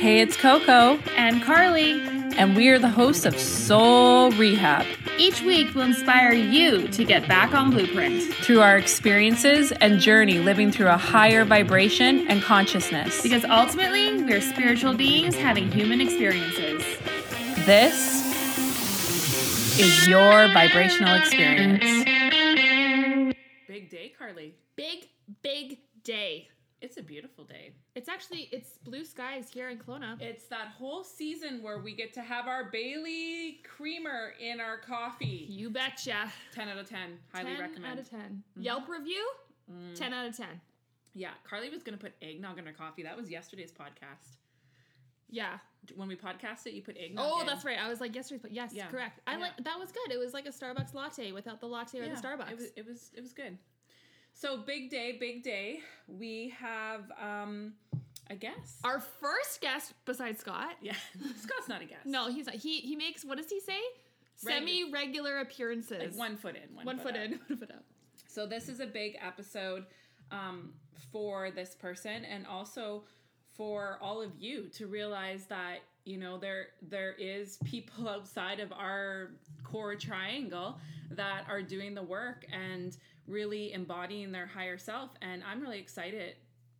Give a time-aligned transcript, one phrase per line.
[0.00, 2.00] Hey, it's Coco, and Carly.
[2.38, 4.86] and we are the hosts of Soul Rehab.
[5.18, 10.38] Each week will inspire you to get back on blueprint Through our experiences and journey
[10.38, 13.22] living through a higher vibration and consciousness.
[13.22, 16.82] because ultimately we're spiritual beings having human experiences.
[17.66, 18.18] This
[19.78, 21.84] is your vibrational experience.
[23.68, 24.54] Big day, Carly.
[24.76, 25.08] big
[25.42, 26.48] big day
[26.80, 27.72] It's a beautiful day.
[28.00, 32.14] It's actually it's blue skies here in Kelowna It's that whole season where we get
[32.14, 35.46] to have our Bailey creamer in our coffee.
[35.50, 36.98] you betcha 10 out of 10.
[37.34, 37.92] Highly 10 recommend.
[37.92, 38.62] out of 10 mm-hmm.
[38.62, 39.24] yelp review
[39.70, 39.94] mm.
[39.94, 40.46] 10 out of 10
[41.14, 43.02] Yeah, Carly was going to put eggnog in her coffee.
[43.02, 44.36] That was yesterday's podcast.
[45.28, 45.58] yeah
[45.94, 47.46] When we podcast it, you put eggnog oh in.
[47.46, 48.86] that's right i was like yesterday's but yes Yeah.
[48.86, 49.38] correct i Yeah.
[49.44, 52.14] like that was good it was like a starbucks latte without the latte or Yeah,
[52.14, 53.58] the starbucks It was, it was it was good.
[54.40, 55.80] So big day, big day.
[56.08, 57.74] We have um
[58.30, 58.78] a guest.
[58.84, 60.94] our first guest besides scott yeah,
[61.36, 62.06] Scott's not a guest.
[62.06, 63.80] no he's not he he makes what does he say
[64.36, 67.82] semi-regular appearances like one foot in, one, one foot, foot in one foot out
[68.28, 69.84] So this is a big episode
[70.30, 70.72] um,
[71.10, 73.02] for this person and also
[73.56, 78.72] for all of you to realize that you know there there is people outside of
[78.72, 79.32] our
[79.64, 80.78] core triangle
[81.10, 82.96] that are doing the work and
[83.30, 85.10] really embodying their higher self.
[85.22, 86.34] And I'm really excited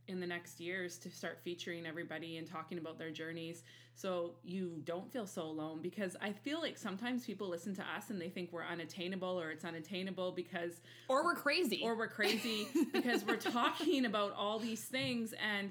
[0.08, 3.62] in the next years to start featuring everybody and talking about their journeys
[3.94, 5.80] so you don't feel so alone.
[5.82, 9.50] Because I feel like sometimes people listen to us and they think we're unattainable or
[9.50, 11.80] it's unattainable because or we're crazy.
[11.82, 15.70] Or we're crazy because we're talking about all these things and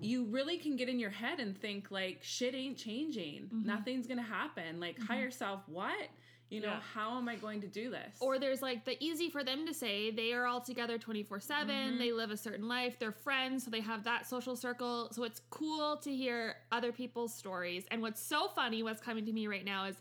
[0.00, 3.44] you really can get in your head and think like shit ain't changing.
[3.44, 3.66] Mm-hmm.
[3.66, 4.80] Nothing's gonna happen.
[4.80, 5.12] Like mm-hmm.
[5.12, 6.08] higher self what
[6.48, 6.80] you know Yeah.
[6.94, 9.74] how am i going to do this Or there's like the easy for them to
[9.74, 11.74] say they are all together 24 7.
[11.74, 11.98] Mm-hmm.
[11.98, 12.98] They live a certain life.
[12.98, 13.64] They're friends.
[13.64, 15.08] So they have that social circle.
[15.12, 17.84] So it's cool to hear other people's stories.
[17.90, 19.96] And what's so funny, what's coming to me right now is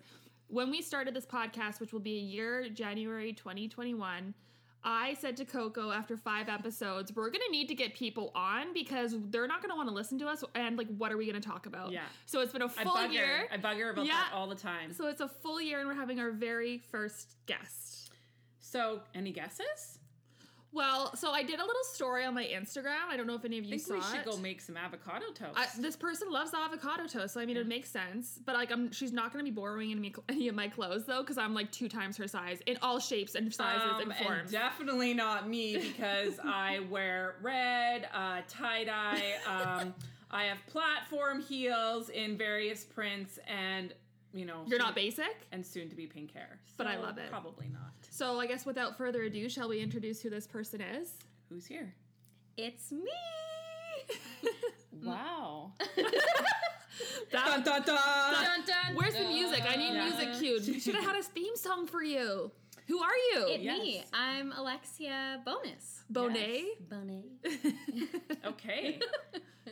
[0.48, 4.34] when we started this podcast, which will be a year, January 2021.
[4.88, 9.16] I said to Coco after five episodes, we're gonna need to get people on because
[9.32, 10.44] they're not gonna want to listen to us.
[10.54, 11.92] And like, what are we gonna talk about?
[11.92, 12.04] Yeah.
[12.28, 13.26] So it's been a full bug year.
[13.50, 13.54] her.
[13.54, 14.14] I bug her about Yeah.
[14.14, 14.94] that all the time.
[14.94, 18.12] So it's a full year, and we're having our very first guest.
[18.60, 20.00] So, any guesses?
[20.76, 23.08] Well, so I did a little story on my Instagram.
[23.10, 24.30] I don't know if any of you I think saw we should it.
[24.30, 25.58] go make some avocado toast.
[25.58, 28.40] I, this person loves avocado toast, so I mean it makes sense.
[28.46, 31.22] But like, I'm she's not going to be borrowing any, any of my clothes though,
[31.22, 34.20] because I'm like two times her size in all shapes and sizes Um, and and
[34.26, 34.52] forms.
[34.52, 39.36] definitely not me because I wear red, uh, tie dye.
[39.48, 39.94] Um,
[40.30, 43.94] I have platform heels in various prints, and
[44.34, 45.38] you know You're not basic.
[45.54, 46.60] and soon to be pink hair.
[46.76, 47.30] But I love it.
[47.30, 47.94] Probably not.
[48.16, 51.10] So I guess without further ado, shall we introduce who this person is?
[51.50, 51.94] Who's here?
[52.58, 53.12] It's me.
[55.04, 55.74] Wow.
[57.34, 57.84] That- dun, dun.
[57.86, 59.64] dun, dun, Where's the music?
[59.68, 60.06] I need Yeah.
[60.06, 60.66] music cued.
[60.66, 62.50] We should have had a theme song for you.
[62.88, 63.48] Who are you?
[63.50, 64.06] It me.
[64.14, 66.04] I'm Alexia Bonus.
[66.12, 66.64] Bonet.
[66.90, 67.26] Bonet.
[68.46, 69.00] Okay.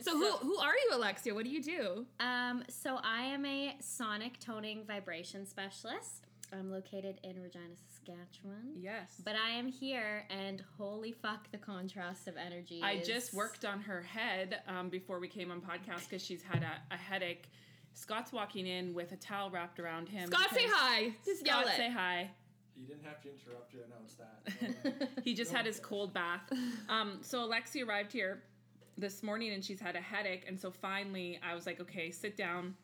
[0.02, 1.34] So who who are you, Alexia?
[1.34, 2.04] What do you do?
[2.20, 6.26] Um, so I am a sonic toning vibration specialist.
[6.52, 7.74] I'm located in Regina,
[8.06, 8.72] Saskatchewan.
[8.80, 9.20] yes.
[9.24, 12.80] But I am here, and holy fuck, the contrast of energy.
[12.82, 16.42] I is- just worked on her head um, before we came on podcast because she's
[16.42, 17.44] had a, a headache.
[17.94, 20.28] Scott's walking in with a towel wrapped around him.
[20.30, 21.12] Scott, say hi.
[21.24, 21.76] Just yell Scott, it.
[21.76, 22.30] say hi.
[22.76, 25.08] You didn't have to interrupt to announce that.
[25.24, 26.42] He just had his cold bath.
[26.88, 28.42] Um, so Alexi arrived here
[28.98, 30.44] this morning and she's had a headache.
[30.48, 32.74] And so finally I was like, okay, sit down.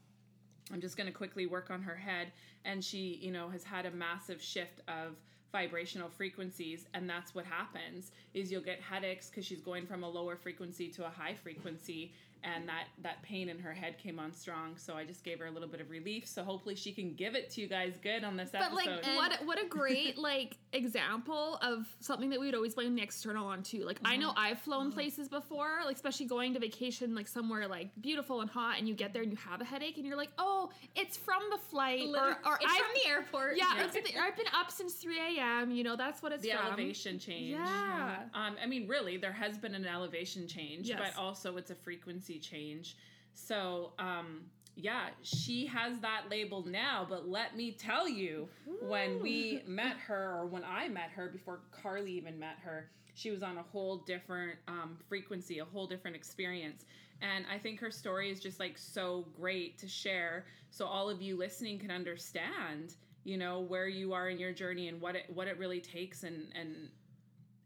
[0.73, 2.33] I'm just going to quickly work on her head.
[2.65, 5.17] And she, you know, has had a massive shift of
[5.53, 10.09] vibrational frequencies and that's what happens is you'll get headaches because she's going from a
[10.09, 12.13] lower frequency to a high frequency
[12.43, 15.45] and that that pain in her head came on strong so i just gave her
[15.47, 18.25] a little bit of relief so hopefully she can give it to you guys good
[18.25, 18.75] on this episode.
[18.75, 22.75] But episode like, what what a great like example of something that we would always
[22.75, 23.85] blame the external on too.
[23.85, 24.21] Like, I Mm-hmm.
[24.23, 28.49] know I've flown places before, like especially going to vacation, like somewhere like beautiful and
[28.49, 31.17] hot, and you get there and you have a headache, and you're like, oh, it's
[31.17, 33.57] from the flight, Literally- or or it's I've from the airport.
[33.59, 35.40] yeah, or it's the- I've been up since three a.m.
[35.69, 36.67] You know, that's what it's the from.
[36.67, 37.51] elevation change.
[37.53, 38.25] Yeah.
[38.35, 40.99] Um, I mean, really, there has been an elevation change, Yes.
[40.99, 42.97] but also it's a frequency change.
[43.35, 44.43] So, um,
[44.77, 48.49] yeah, she has that label now, but let me tell you,
[48.83, 53.31] when we met her, or when I met her before Carly even met her, she
[53.31, 56.85] was on a whole different um, frequency, a whole different experience.
[57.21, 61.21] And I think her story is just like so great to share so all of
[61.21, 62.95] you listening can understand,
[63.25, 66.23] you know, where you are in your journey and what it what it really takes
[66.23, 66.89] and and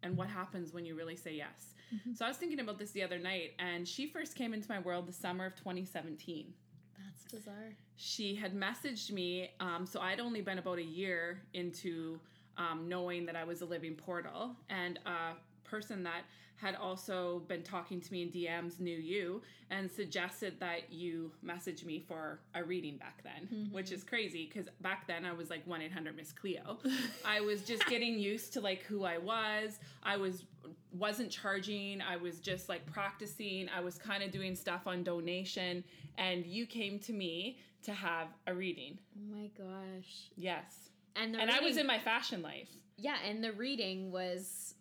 [0.03, 1.75] and what happens when you really say yes.
[2.15, 4.81] So I was thinking about this the other night, and she first came into my
[4.81, 6.53] world the summer of 2017
[6.99, 7.77] That's bizarre.
[7.95, 9.51] she had messaged me.
[9.61, 12.19] Um, so I'd only been about a year into
[12.56, 16.22] um, knowing that I was a living portal, and a person that
[16.56, 21.84] had also been talking to me in DMs knew you and suggested that you message
[21.84, 25.66] me for a reading back then, which is crazy because back then I was like
[25.66, 26.78] 1 800 Miss Cleo.
[27.25, 29.81] I was just getting used to like who I was.
[30.05, 30.44] I was
[30.93, 32.00] wasn't charging.
[32.00, 33.69] I was just like practicing.
[33.76, 35.82] I was kind of doing stuff on donation
[36.19, 38.96] and you came to me to have a reading.
[39.19, 40.31] Oh my gosh.
[40.37, 40.88] Yes.
[41.17, 42.69] And And I was in my fashion life.
[42.96, 44.75] yeah, and the reading was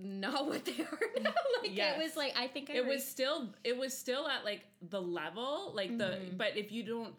[0.00, 1.30] not what they are now.
[1.62, 1.98] like Yes.
[1.98, 5.00] it was like I think I It was still it was still at like the
[5.00, 6.36] level, like the Mm-hmm.
[6.36, 7.14] but if you don't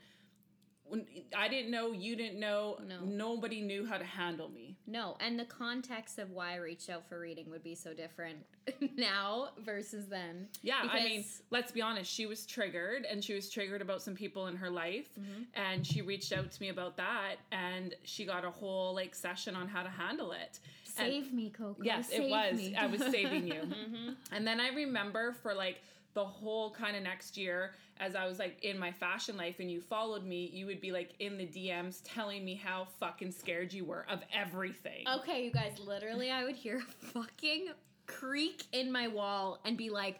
[0.86, 3.00] when I didn't know, you didn't know, No.
[3.04, 4.76] nobody knew how to handle me.
[4.86, 8.46] no, and the context of why I reached out for reading would be so different
[8.98, 10.50] now versus then.
[10.62, 12.12] Yeah, I mean, let's be honest.
[12.12, 15.44] She was triggered, and she was triggered about some people in her life, Mm-hmm.
[15.56, 19.56] and she reached out to me about that, and she got a whole like session
[19.56, 20.60] on how to handle it.
[20.98, 21.82] And- Save me, Coco.
[21.84, 22.58] Yes, it was.
[22.58, 22.76] me.
[22.76, 23.62] I was saving you.
[24.32, 25.82] And then I remember for like
[26.14, 29.70] the whole kind of next year, as I was like in my fashion life and
[29.72, 33.74] you followed me, you would be like in the DMs telling me how fucking scared
[33.74, 35.06] you were of everything.
[35.20, 37.68] Okay, you guys, literally, I would hear a fucking
[38.06, 40.20] creak in my wall and be like,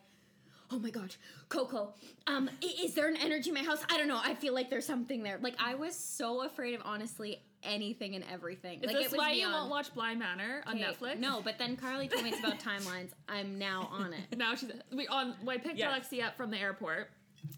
[0.72, 1.18] oh my gosh,
[1.50, 1.94] Coco,
[2.26, 3.84] um, is there an energy in my house?
[3.92, 4.20] I don't know.
[4.24, 5.38] I feel like there's something there.
[5.42, 8.80] Like, I was so afraid of honestly anything and everything.
[8.82, 11.20] Is like, this it was why you beyond- won't watch Bly Manor on Okay, Netflix?
[11.20, 13.10] No, but then Carly told me it's about timelines.
[13.30, 14.22] I'm now on it.
[14.38, 15.36] Now she's we on.
[15.44, 15.90] Well, I picked Yes.
[15.90, 17.10] Alexia up from the airport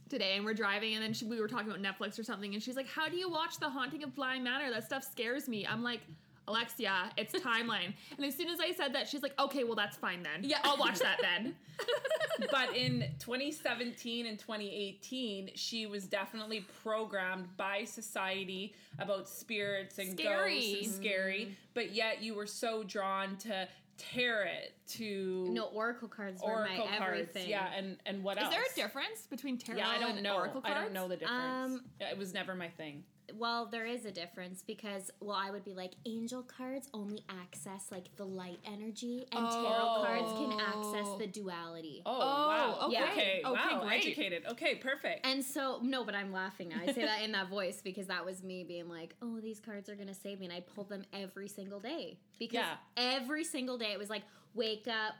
[0.09, 2.61] today, and we're driving, and then she, we were talking about Netflix or something, and
[2.61, 4.71] she's like, "How do you watch The Haunting of Bly Manor?
[4.71, 6.01] That stuff scares me." I'm like.
[6.47, 7.93] Alexia, it's timeline.
[8.17, 10.41] and as soon as I said that, she's like, okay, well, that's fine then.
[10.43, 10.59] Yeah.
[10.63, 11.55] I'll watch that then.
[12.51, 20.59] but in 2017 and 2018, she was definitely programmed by society about spirits and Scary.
[20.59, 21.55] ghosts and scary.
[21.73, 23.67] But yet you were so drawn to
[23.97, 24.49] tarot,
[24.87, 27.11] to No, Oracle cards were oracle my cards.
[27.21, 27.49] everything.
[27.49, 28.53] Yeah, and and what Is else?
[28.53, 30.35] Is there a difference between tarot Yeah, I don't and know.
[30.35, 30.77] oracle cards?
[30.77, 31.73] I don't know the difference.
[31.75, 33.03] Um, it was never my thing.
[33.33, 37.87] Well, there is a difference because, well, I would be like, angel cards only access
[37.91, 41.17] like the light energy, and tarot cards can access Oh.
[41.17, 42.01] the duality.
[42.05, 42.87] Oh, Oh, wow.
[42.87, 43.03] okay.
[43.03, 43.41] Okay.
[43.45, 43.81] Okay, wow.
[43.81, 44.05] great.
[44.05, 44.43] Educated.
[44.51, 45.25] Okay, perfect.
[45.25, 46.77] And so, no, but I'm laughing now.
[46.81, 49.89] I say that in that voice because that was me being like, oh, these cards
[49.89, 50.45] are going to save me.
[50.45, 52.75] And I pulled them every single day because Yeah.
[52.97, 54.23] every single day it was like,
[54.53, 55.15] wake up,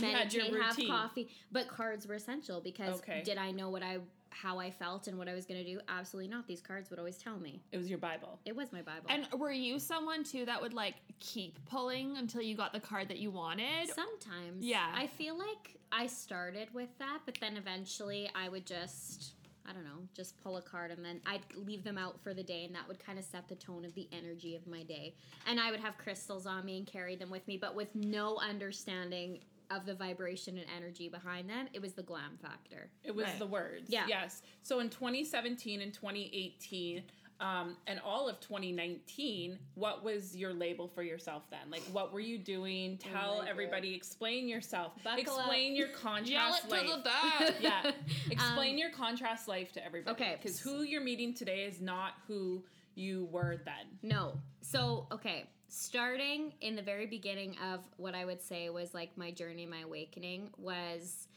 [0.00, 1.30] had your meditate, have coffee.
[1.50, 3.22] But cards were essential because Okay.
[3.24, 3.98] did I know what I,
[4.32, 5.80] how I felt and what I was going to do?
[5.88, 6.46] Absolutely not.
[6.46, 7.60] These cards would always tell me.
[7.70, 8.38] it was your Bible.
[8.44, 9.06] It was my Bible.
[9.08, 13.08] And were you someone too that would like keep pulling until you got the card
[13.08, 13.88] that you wanted?
[13.88, 14.64] Sometimes.
[14.64, 14.90] Yeah.
[14.94, 19.34] I feel like I started with that, but then eventually I would just,
[19.68, 22.42] I don't know, just pull a card and then I'd leave them out for the
[22.42, 25.14] day and that would kind of set the tone of the energy of my day.
[25.46, 28.38] And I would have crystals on me and carry them with me, but with no
[28.38, 29.40] understanding
[29.74, 31.68] of the vibration and energy behind them.
[31.72, 32.90] It was the glam factor.
[33.02, 33.38] It was Right.
[33.38, 33.88] the words.
[33.90, 34.06] Yeah.
[34.08, 34.42] Yes.
[34.62, 37.02] So in 2017 and 2018,
[37.40, 41.70] um, and all of 2019, what was your label for yourself then?
[41.70, 42.98] Like, what were you doing?
[42.98, 43.94] Tell my everybody.
[43.94, 44.92] Explain yourself.
[45.02, 45.78] Buckle explain up.
[45.78, 46.86] your Yell contrast it life.
[46.90, 47.54] to the back.
[47.60, 47.90] yeah.
[48.30, 50.14] Explain your contrast life to everybody.
[50.14, 50.36] okay.
[50.40, 52.62] Because who you're meeting today is not who
[52.94, 53.98] you were then.
[54.02, 54.34] No.
[54.60, 59.30] So, okay, starting in the very beginning of what I would say was like my
[59.30, 61.28] journey, my awakening was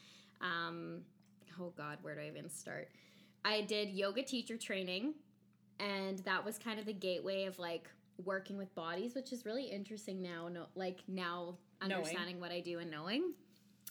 [0.42, 1.00] um
[1.58, 2.90] oh god, where do I even start?
[3.46, 5.14] I did yoga teacher training
[5.80, 7.88] and that was kind of the gateway of like
[8.24, 11.92] working with bodies, which is really interesting now, no like now Knowing.
[11.94, 13.32] understanding what I do and knowing.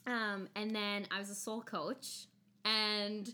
[0.06, 2.28] Um and then I was a soul coach
[2.64, 3.34] and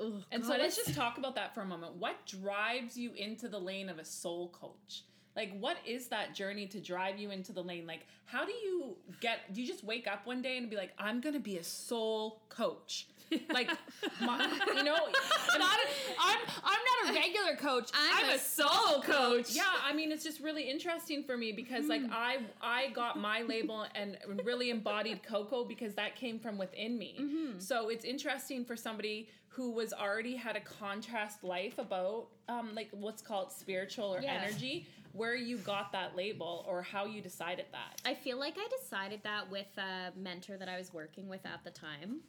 [0.00, 1.96] oh, And so let's just talk about that for a moment.
[1.96, 5.02] What drives you into the lane of a soul coach?
[5.36, 7.86] Like, what is that journey to drive you into the lane?
[7.86, 9.52] Like, how do you get?
[9.52, 12.40] Do you just wake up one day and be like, "I'm gonna be a soul
[12.48, 13.06] coach"?
[13.52, 13.68] Like,
[14.20, 14.38] my,
[14.76, 15.88] you know, I'm not a,
[16.18, 17.90] I'm I'm not a regular coach.
[17.92, 19.50] I'm I'm, a a soul coach.
[19.54, 19.64] yeah.
[19.84, 23.84] I mean, it's just really interesting for me because, like, I I got my label
[23.94, 27.16] and really embodied Coco because that came from within me.
[27.20, 27.58] Mm-hmm.
[27.58, 32.88] So it's interesting for somebody who was already had a contrast life about um, like
[32.92, 34.34] what's called spiritual or Yeah.
[34.44, 34.86] energy,
[35.16, 38.00] where you got that label or how you decided that.
[38.04, 41.64] I feel like I decided that with a mentor that I was working with at
[41.64, 42.20] the time.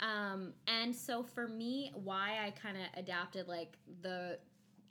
[0.00, 4.38] Um, and so for me, why I kind of adapted like the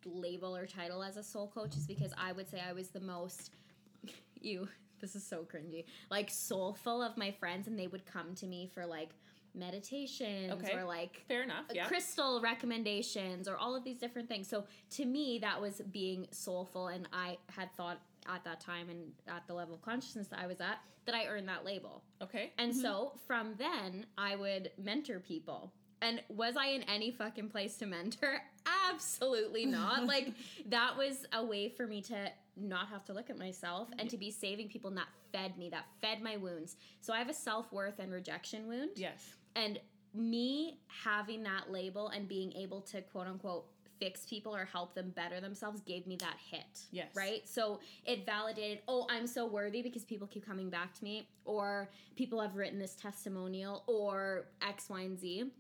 [0.06, 3.00] label or title as a soul coach is because I would say I was the
[3.00, 3.52] most
[4.42, 4.68] you
[5.02, 5.86] this is so cringy.
[6.10, 9.10] Like soulful of my friends, and they would come to me for like
[9.56, 10.76] meditations Okay.
[10.76, 11.66] or like Fair enough.
[11.70, 11.88] Uh, yeah.
[11.88, 14.48] crystal recommendations or all of these different things.
[14.48, 19.12] So to me, that was being soulful, and I had thought at that time and
[19.28, 22.04] at the level of consciousness that I was at that I earned that label.
[22.22, 22.52] Okay.
[22.58, 22.82] And mm-hmm.
[22.82, 25.72] so from then, I would mentor people.
[26.02, 28.42] And was I in any fucking place to mentor?
[28.92, 30.06] Absolutely not.
[30.08, 30.34] like,
[30.68, 34.18] that was a way for me to not have to look at myself and to
[34.18, 36.76] be saving people, and that fed me, that fed my wounds.
[37.02, 38.92] So I have a self worth and rejection wound.
[38.96, 39.36] Yes.
[39.56, 39.80] And
[40.14, 43.66] me having that label and being able to quote unquote
[44.00, 46.82] fix people or help them better themselves gave me that hit.
[46.92, 47.08] Yes.
[47.16, 47.48] Right?
[47.48, 51.90] So it validated, oh, I'm so worthy because people keep coming back to me, or
[52.16, 55.52] people have written this testimonial, or X, Y, and Z.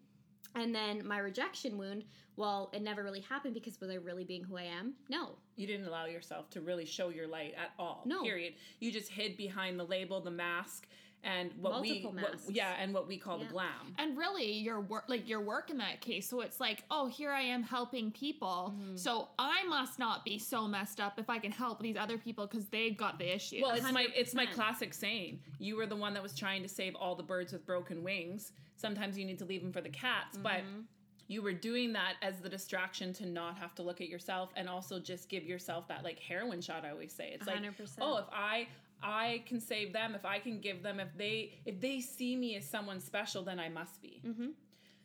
[0.56, 2.06] And then my rejection wound,
[2.38, 4.94] well, it never really happened because was I really being who I am?
[5.10, 5.32] No.
[5.58, 8.04] You didn't allow yourself to really show your light at all.
[8.06, 8.24] No.
[8.24, 8.54] Period.
[8.80, 10.88] You just hid behind the label, the mask,
[11.26, 13.46] and what Multiple we what, yeah, and what we call Yeah.
[13.48, 13.96] the glam.
[13.98, 16.30] And really, your work, like your work in that case.
[16.30, 18.74] So it's like, oh, here I am helping people.
[18.78, 18.96] Mm-hmm.
[18.96, 22.46] So I must not be so messed up if I can help these other people
[22.48, 23.60] because they've got the issue.
[23.62, 25.40] Well, it's my it's my classic saying.
[25.60, 28.52] You were the one that was trying to save all the birds with broken wings.
[28.78, 30.82] Sometimes you need to leave them for the cats, but Mm-hmm.
[31.28, 34.70] you were doing that as the distraction to not have to look at yourself and
[34.70, 37.32] also just give yourself that like heroin shot I always say.
[37.34, 37.98] It's like, 100%.
[38.00, 38.68] oh, if I
[39.02, 42.56] I can save them, if I can give them if they if they see me
[42.56, 44.22] as someone special, then I must be.
[44.26, 44.48] Mm-hmm.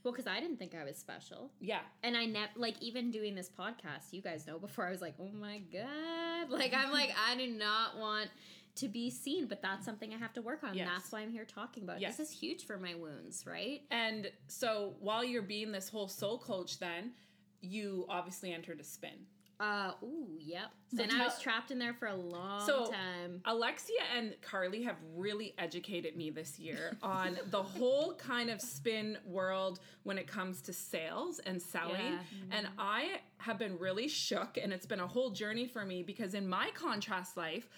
[0.02, 1.50] Well, because I didn't think I was special.
[1.60, 1.80] Yeah.
[2.02, 5.14] And I never, like, even doing this podcast, you guys know before I was like,
[5.20, 6.48] oh my God.
[6.48, 8.30] Like, I'm like, I do not want
[8.76, 10.74] to be seen, but that's something I have to work on.
[10.74, 10.88] Yes.
[10.90, 12.02] That's why I'm here talking about it.
[12.02, 12.16] Yes.
[12.16, 13.82] This is huge for my wounds, right?
[13.90, 17.12] And so while you're being this whole soul coach then,
[17.60, 19.26] you obviously entered a spin.
[19.60, 20.70] Uh, ooh, yep.
[20.96, 23.42] So and I was trapped in there for a long So- time.
[23.44, 29.18] Alexia and Carly have really educated me this year on the whole kind of spin
[29.26, 32.00] world when it comes to sales and selling.
[32.14, 32.18] Yeah.
[32.56, 36.32] And I have been really shook, and it's been a whole journey for me because
[36.32, 37.68] in my contrast life,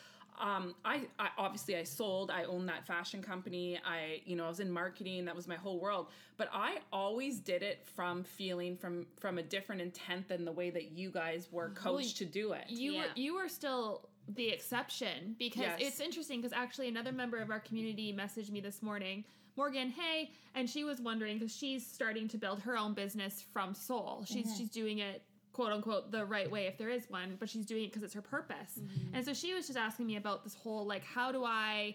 [0.40, 2.30] um, I, I obviously I sold.
[2.30, 3.78] I owned that fashion company.
[3.84, 5.24] I, you know, I was in marketing.
[5.26, 6.08] That was my whole world.
[6.36, 10.70] But I always did it from feeling from from a different intent than the way
[10.70, 12.64] that you guys were coached to do it.
[12.68, 13.00] you Yeah.
[13.00, 15.78] were you were still the exception because Yes.
[15.80, 19.24] it's interesting because actually another member of our community messaged me this morning
[19.56, 23.74] morgan hey and she was wondering because she's starting to build her own business from
[23.74, 25.22] soul she's she's doing it
[25.52, 28.14] quote unquote the right way if there is one but she's doing it because it's
[28.14, 28.78] her purpose.
[28.80, 29.14] Mm-hmm.
[29.14, 31.94] And so she was just asking me about this whole like how do i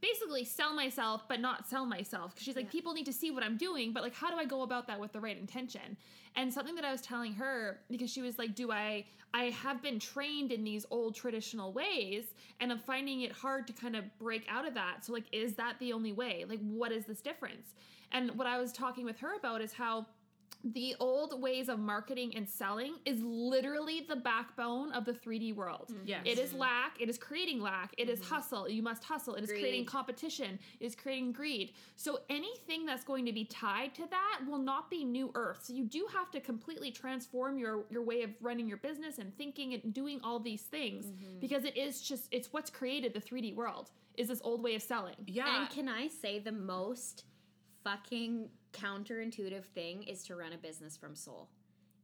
[0.00, 2.34] basically sell myself but not sell myself?
[2.34, 4.44] Because she's like people need to see what i'm doing but like how do i
[4.44, 5.96] go about that with the right intention?
[6.36, 9.82] And something that i was telling her because she was like do i i have
[9.82, 14.04] been trained in these old traditional ways and i'm finding it hard to kind of
[14.18, 15.04] break out of that.
[15.04, 16.44] So like is that the only way?
[16.48, 17.74] Like what is this difference?
[18.10, 20.06] And what i was talking with her about is how
[20.64, 25.92] the old ways of marketing and selling is literally the backbone of the 3D world.
[25.92, 26.00] Mm.
[26.04, 26.22] Yes.
[26.24, 26.58] It is mm.
[26.58, 28.34] lack, it is creating lack, it is mm-hmm.
[28.34, 31.74] hustle, you must hustle, it is creating competition, it is creating greed.
[31.96, 35.60] So anything that's going to be tied to that will not be new earth.
[35.62, 39.36] So you do have to completely transform your your way of running your business and
[39.38, 41.38] thinking and doing all these things mm-hmm.
[41.40, 44.82] because it is just it's what's created the 3D world is this old way of
[44.82, 45.14] selling.
[45.26, 45.60] yeah.
[45.60, 47.24] And can I say the most
[47.84, 51.48] fucking counterintuitive thing is to run a business from soul,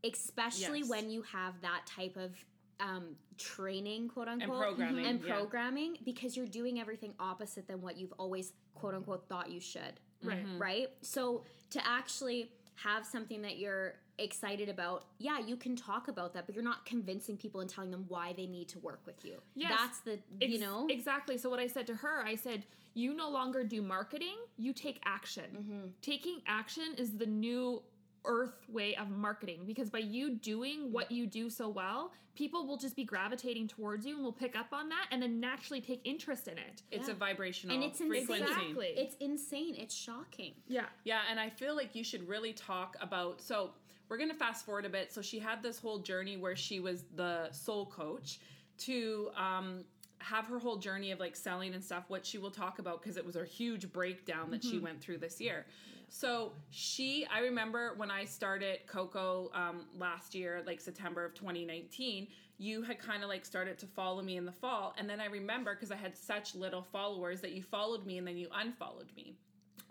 [0.04, 0.88] especially Yes.
[0.88, 2.32] when you have that type of
[2.80, 5.34] um, training, quote unquote, programming, and yeah.
[5.34, 10.00] programming, because you're doing everything opposite than what you've always, quote unquote, thought you should.
[10.22, 10.44] Right.
[10.58, 10.88] Right.
[11.02, 16.46] So to actually have something that you're excited about, yeah, you can talk about that,
[16.46, 19.36] but you're not convincing people and telling them why they need to work with you.
[19.54, 19.72] Yes.
[19.78, 22.64] That's the, you Ex- know, exactly so what i said to her i said
[22.94, 25.86] you no longer do marketing you take action Mm-hmm.
[26.02, 27.82] taking action is the new
[28.24, 32.76] earth way of marketing because by you doing what you do so well people will
[32.76, 36.00] just be gravitating towards you and will pick up on that and then naturally take
[36.04, 38.26] interest in it it's a vibrational and it's insane.
[38.26, 38.52] frequency.
[38.52, 38.86] Exactly.
[38.96, 39.74] It's insane.
[39.76, 40.52] It's shocking.
[40.68, 43.40] yeah Yeah, and I feel like you should really talk about.
[43.40, 43.70] So
[44.08, 45.12] we're gonna fast forward a bit.
[45.12, 48.40] So she had this whole journey where she was the soul coach
[48.78, 49.84] to um,
[50.18, 52.04] have her whole journey of like selling and stuff.
[52.08, 55.18] What she will talk about because it was a huge breakdown that she went through
[55.18, 55.66] this year.
[56.14, 62.28] So she, I remember when I started Coco um, last year, like September of 2019.
[62.56, 65.24] You had kind of like started to follow me in the fall, and then I
[65.24, 69.10] remember because I had such little followers that you followed me and then you unfollowed
[69.16, 69.34] me.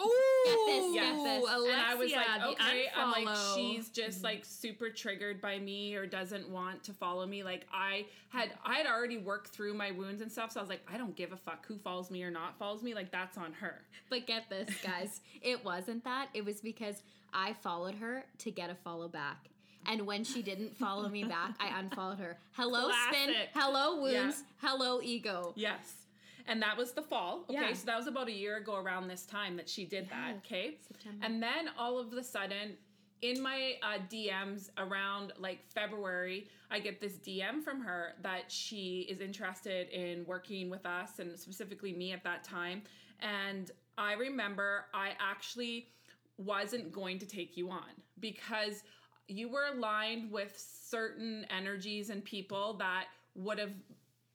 [0.03, 1.43] Ooh, this, get this.
[1.49, 4.25] Alexia, and I was like, okay, I'm like, she's just mm-hmm.
[4.25, 7.43] like super triggered by me or doesn't want to follow me.
[7.43, 10.69] Like I had, I had already worked through my wounds and stuff, so I was
[10.69, 12.93] like, I don't give a fuck who follows me or not follows me.
[12.93, 13.81] Like that's on her.
[14.09, 15.21] But get this, guys.
[15.41, 16.29] it wasn't that.
[16.33, 19.49] It was because I followed her to get a follow back.
[19.85, 22.37] And when she didn't follow me back, I unfollowed her.
[22.53, 23.33] Hello, spin.
[23.53, 24.43] Hello, wounds.
[24.61, 24.69] Yeah.
[24.69, 25.53] Hello, ego.
[25.55, 26.02] Yes.
[26.47, 27.45] And that was the fall.
[27.49, 27.53] Okay.
[27.53, 27.73] Yeah.
[27.73, 30.35] So that was about a year ago around this time that she did that.
[30.45, 30.77] Okay.
[30.87, 31.25] September.
[31.25, 32.77] And then all of a sudden,
[33.21, 39.07] in my uh, DMs around like February, I get this DM from her that she
[39.09, 42.81] is interested in working with us and specifically me at that time.
[43.21, 45.87] And I remember I actually
[46.37, 48.83] wasn't going to take you on because
[49.27, 53.71] you were aligned with certain energies and people that would have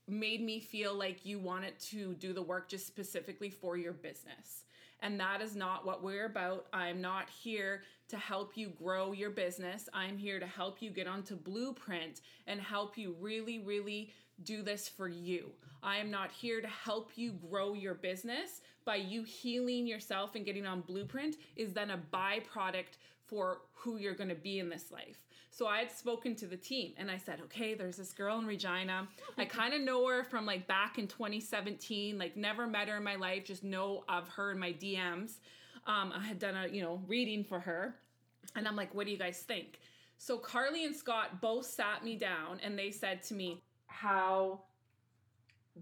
[0.08, 4.64] made me feel like you wanted to do the work just specifically for your business.
[5.00, 6.66] And that is not what we're about.
[6.72, 9.88] I'm not here to help you grow your business.
[9.94, 14.12] I'm here to help you get onto Blueprint and help you really, really
[14.44, 15.50] do this for you.
[15.82, 20.44] I am not here to help you grow your business by you healing yourself and
[20.44, 24.90] getting on Blueprint is then a byproduct for who you're going to be in this
[24.90, 25.18] life.
[25.50, 28.46] So I had spoken to the team and I said, okay, there's this girl in
[28.46, 29.08] Regina.
[29.36, 33.04] I kind of know her from like back in 2017, like never met her in
[33.04, 35.38] my life, just know of her in my DMs.
[35.86, 37.96] Um, I had done a, you know, reading for her.
[38.56, 39.80] And I'm like, what do you guys think?
[40.16, 43.62] So Carly and Scott both sat me down and they said to me
[44.00, 44.60] how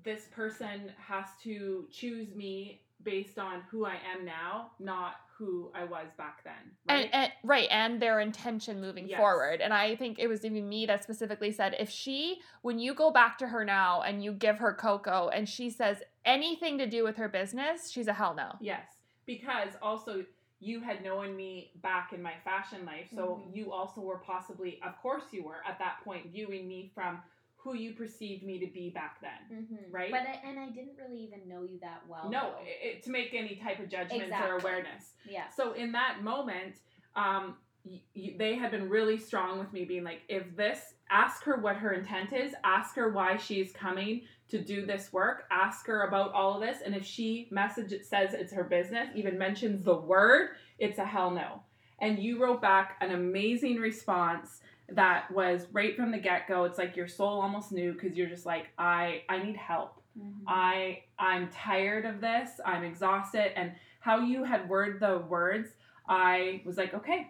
[0.04, 5.84] this person has to choose me based on who I am now, not who I
[5.84, 6.54] was back then.
[6.88, 7.04] Right?
[7.04, 9.18] and, and right and their intention moving Yes.
[9.18, 12.94] forward and i think it was even me that specifically said if she when you
[12.94, 16.86] go back to her now and you give her cocoa and she says anything to
[16.86, 18.86] do with her business she's a hell no Yes,
[19.26, 20.24] because also
[20.60, 23.54] you had known me back in my fashion life, so Mm-hmm.
[23.56, 27.18] you also were possibly, of course, you were at that point viewing me from
[27.66, 29.58] who you perceived me to be back then.
[29.64, 29.90] Mm-hmm.
[29.90, 30.10] Right?
[30.12, 32.30] But I, and I didn't really even know you that well.
[32.30, 32.58] no, though.
[32.60, 35.14] i i- to make any type of judgments or awareness.
[35.28, 35.48] yeah.
[35.56, 36.76] So in that moment,
[37.16, 41.42] um, y- y- they had been really strong with me, being like, if this, ask
[41.44, 45.86] her what her intent is, ask her why she's coming to do this work, ask
[45.88, 49.36] her about all of this, and if she message it says it's her business, even
[49.36, 51.62] mentions the word, it's a hell no.
[51.98, 56.64] And you wrote back an amazing response that was right from the get go.
[56.64, 60.00] It's like your soul almost knew because you're just like, I I need help.
[60.18, 60.32] Mhm.
[60.46, 62.50] I I'm tired of this.
[62.64, 63.58] I'm exhausted.
[63.58, 65.70] And how you had word the words,
[66.08, 67.28] I was like, okay.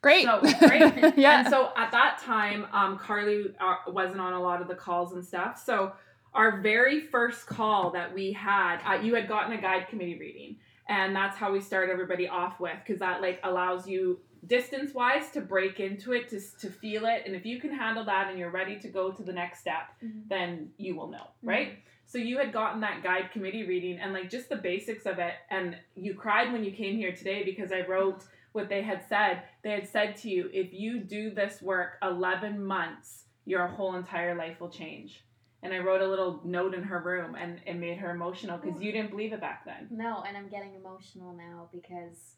[0.00, 1.18] great So great.
[1.18, 4.74] yeah And so at that time, um, Carly uh, wasn't on a lot of the
[4.74, 5.60] calls and stuff.
[5.62, 5.92] So
[6.32, 10.56] our very first call that we had, uh, you had gotten a guide committee reading,
[10.88, 15.30] and that's how we start everybody off with, because that like allows you distance wise
[15.32, 18.38] to break into it, to to feel it, and if you can handle that and
[18.38, 20.28] you're ready to go to the next step, Mhm.
[20.28, 21.78] then you will know, right?
[22.06, 25.34] So you had gotten that guide committee reading and like just the basics of it,
[25.50, 29.42] and you cried when you came here today because I wrote what they had said.
[29.62, 34.34] They had said to you, if you do this work 11 months, your whole entire
[34.34, 35.24] life will change.
[35.62, 38.80] And I wrote a little note in her room and it made her emotional because
[38.82, 39.86] you didn't believe it back then.
[39.90, 42.36] No, and I'm getting emotional now because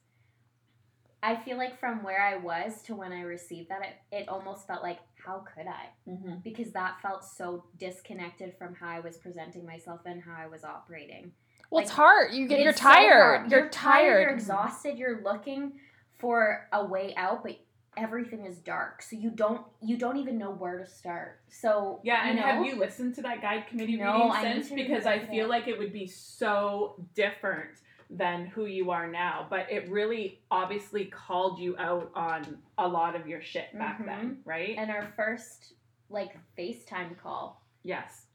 [1.23, 4.67] I feel like from where I was to when I received that, it, it almost
[4.67, 6.11] felt like, how could I?
[6.11, 6.37] Mm-hmm.
[6.43, 10.65] Because that felt so disconnected from how I was presenting myself and how I was
[10.65, 11.31] operating.
[11.71, 13.51] well it's hard you get you're It's so tired hard.
[13.53, 14.99] you're, tired, You're exhausted.
[14.99, 15.73] You're looking
[16.19, 17.57] for a way out, but
[17.97, 21.41] everything is dark, so you don't you don't even know where to start.
[21.49, 24.71] So Yeah, and you have you listened to that guide committee No, reading I since?
[24.71, 25.51] Because I feel it.
[25.51, 27.71] like it would be so different
[28.17, 29.47] than who you are now.
[29.49, 34.07] But it really obviously called you out on a lot of your shit back Mhm.
[34.07, 34.77] then, right?
[34.77, 35.75] And our first
[36.11, 37.63] like FaceTime call.
[37.83, 38.27] Yes.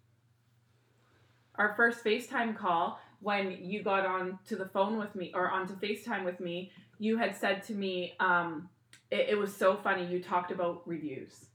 [1.56, 5.76] Our first FaceTime call, when you got on to the phone with me or onto
[5.76, 8.70] FaceTime with me, you had said to me, um,
[9.12, 10.06] it, it was so funny.
[10.06, 11.46] You talked about reviews.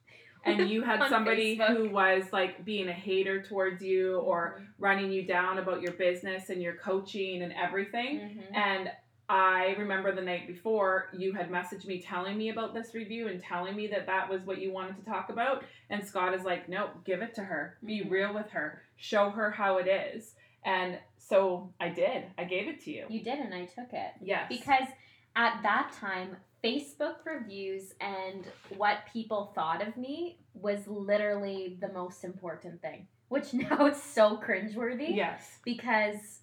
[0.45, 1.77] And you had somebody Facebook.
[1.77, 4.65] who was like being a hater towards you or Mm-hmm.
[4.79, 8.19] running you down about your business and your coaching and everything.
[8.19, 8.57] Mhm.
[8.57, 8.91] And
[9.29, 13.41] I remember the night before you had messaged me telling me about this review and
[13.41, 15.65] telling me that that was what you wanted to talk about.
[15.89, 17.79] And Scott is like, nope, give it to her.
[17.85, 18.11] Be Mhm.
[18.11, 18.83] real with her.
[18.97, 20.35] Show her how it is.
[20.65, 22.25] And so I did.
[22.37, 23.07] I gave it to you.
[23.09, 24.13] You did, and I took it.
[24.21, 24.47] Yes.
[24.49, 24.89] because
[25.37, 28.45] at that time facebook reviews and
[28.77, 34.37] what people thought of me was literally the most important thing which now it's so
[34.37, 35.59] cringeworthy yes.
[35.65, 36.41] because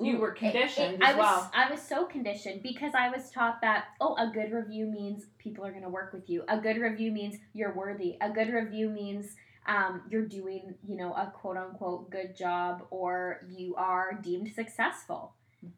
[0.00, 1.50] You Ooh, were it- conditioned it- as I was, well.
[1.54, 5.64] I was so conditioned because I was taught that oh, a good review means people
[5.64, 6.42] are going to work with you.
[6.48, 8.16] A good review means you're worthy.
[8.20, 13.46] A good review means um, you're doing you know a quote unquote good job or
[13.48, 15.32] you are deemed successful,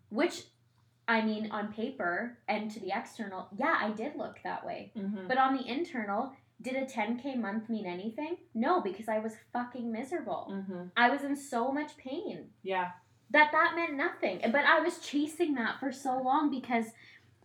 [0.08, 0.44] which.
[1.08, 4.92] I mean, on paper and to the external, yeah, I did look that way.
[4.96, 5.28] Mhm.
[5.28, 8.38] But on the internal, did a 10k month mean anything?
[8.54, 10.48] No, because I was fucking miserable.
[10.50, 10.90] Mhm.
[10.96, 12.92] I was in so much pain Yeah.
[13.30, 14.40] that that meant nothing.
[14.50, 16.92] But I was chasing that for so long because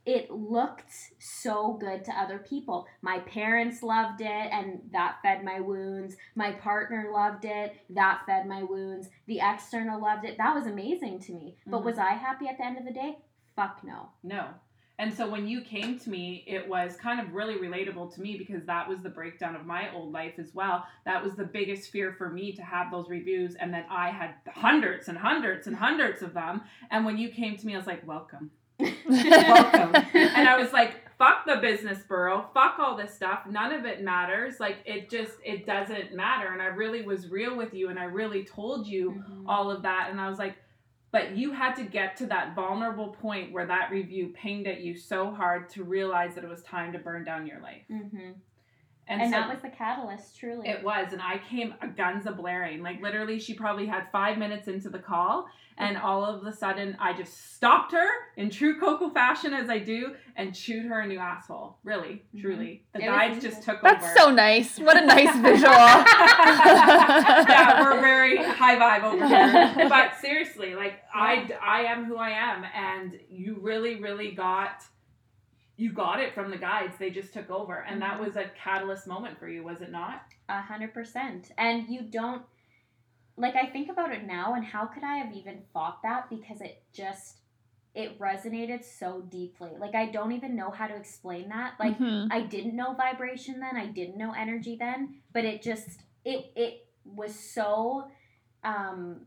[0.04, 2.88] it looked so good to other people.
[3.04, 6.18] My parents loved it and that fed my wounds.
[6.34, 9.10] My partner loved it, that fed my wounds.
[9.28, 10.38] The external loved it.
[10.40, 11.58] That was amazing to me.
[11.68, 11.86] But Mhm.
[11.86, 13.20] was I happy at the end of the day?
[13.62, 14.10] Fuck no.
[14.24, 14.48] No.
[14.98, 18.38] And so when you came to me, it was kind of really relatable to me
[18.38, 20.86] because that was the breakdown of my old life as well.
[21.06, 23.54] That was the biggest fear for me to have those reviews.
[23.56, 26.62] And then I had hundreds and hundreds and hundreds of them.
[26.90, 28.50] And when you came to me, I was like, welcome.
[28.80, 29.94] Welcome.
[30.16, 33.42] and I was like, fuck the business borough, fuck all this stuff.
[33.48, 34.60] None of it matters.
[34.60, 36.48] Like it just it doesn't matter.
[36.52, 39.44] And I really was real with you and I really told you Mhm.
[39.48, 40.08] all of that.
[40.10, 40.56] And I was like,
[41.12, 44.96] but you had to get to that vulnerable point where that review pinged at you
[44.96, 47.84] so hard to realize that it was time to burn down your life.
[47.90, 48.36] Mhm.
[49.08, 50.68] And, And so that was the catalyst, truly.
[50.70, 52.82] it was, and I came guns a blaring.
[52.82, 56.96] Like literally, she probably had five minutes into the call, and all of a sudden,
[57.00, 61.08] I just stopped her in true Coco fashion, as I do, and chewed her a
[61.08, 61.78] new asshole.
[61.84, 62.42] Really, mm-hmm.
[62.42, 64.14] truly, the It guides just took That's over.
[64.16, 64.78] so nice.
[64.80, 65.74] What a nice visual.
[66.76, 69.76] yeah, we're very high vibe over here.
[69.90, 74.84] But seriously, like I, I am who I am, and you really, really got,
[75.82, 76.94] you got it from the guides.
[77.00, 80.22] They just took over, and that was a catalyst moment for you, was it not?
[80.48, 81.52] A hundred percent.
[81.58, 82.44] And you don't
[83.36, 86.62] like I think about it now and how could I have even thought that because
[86.62, 87.38] it just
[87.96, 89.72] it resonated so deeply.
[89.80, 91.74] Like I don't even know how to explain that.
[91.80, 92.28] Like Mhm.
[92.30, 96.88] I didn't know vibration then, I didn't know energy then, but it just it it
[97.06, 98.12] was so
[98.64, 99.26] um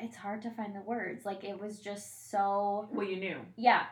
[0.00, 1.24] it's hard to find the words.
[1.26, 3.38] Like it was just so Well, you knew.
[3.56, 3.86] yeah.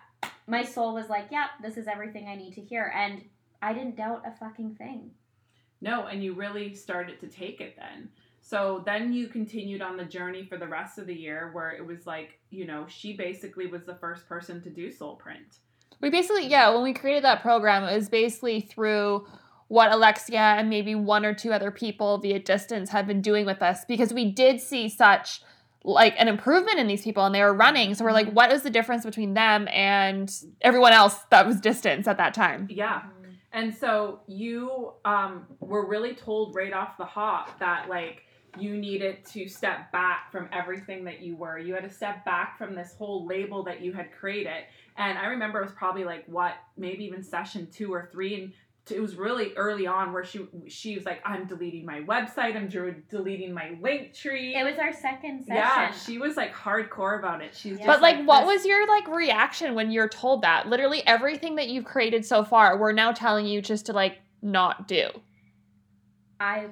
[0.46, 3.22] My soul was like, yeah, this is everything I need to hear and
[3.62, 5.11] I didn't doubt a fucking thing.
[5.80, 8.09] No, and you really started to take it then.
[8.40, 11.85] So then you continued on the journey for the rest of the year where it
[11.85, 15.59] was like, you know, she basically was the first person to do soul print.
[16.00, 19.26] We basically, yeah, when we created that program, it was basically through
[19.68, 23.62] what Alexia and maybe one or two other people via distance had been doing with
[23.62, 25.42] us because we did see such
[25.87, 27.94] like an improvement in these people and they were running.
[27.94, 32.09] So we're like, what is the difference between them and everyone else that was distance
[32.09, 32.66] at that time?
[32.70, 33.03] Yeah.
[33.53, 38.25] And so you um, were really told right off the hop that like
[38.59, 41.59] you needed to step back from everything that you were.
[41.59, 44.64] You had to step back from this whole label that you had created.
[44.96, 48.53] And I remember it was probably like what, maybe even session two or three, and
[48.90, 52.57] it was really early on where she she was like, "I'm deleting my website.
[52.57, 52.68] I'm
[53.09, 55.57] deleting my link tree." It was our second session.
[55.57, 57.55] yeah, she was like hardcore about it.
[57.55, 57.87] She's Yeah.
[57.87, 60.68] just But like, what this- was your like reaction when you're told that?
[60.68, 64.87] Literally everything that you've created so far, we're now telling you just to like not
[64.87, 65.09] do.
[66.40, 66.66] I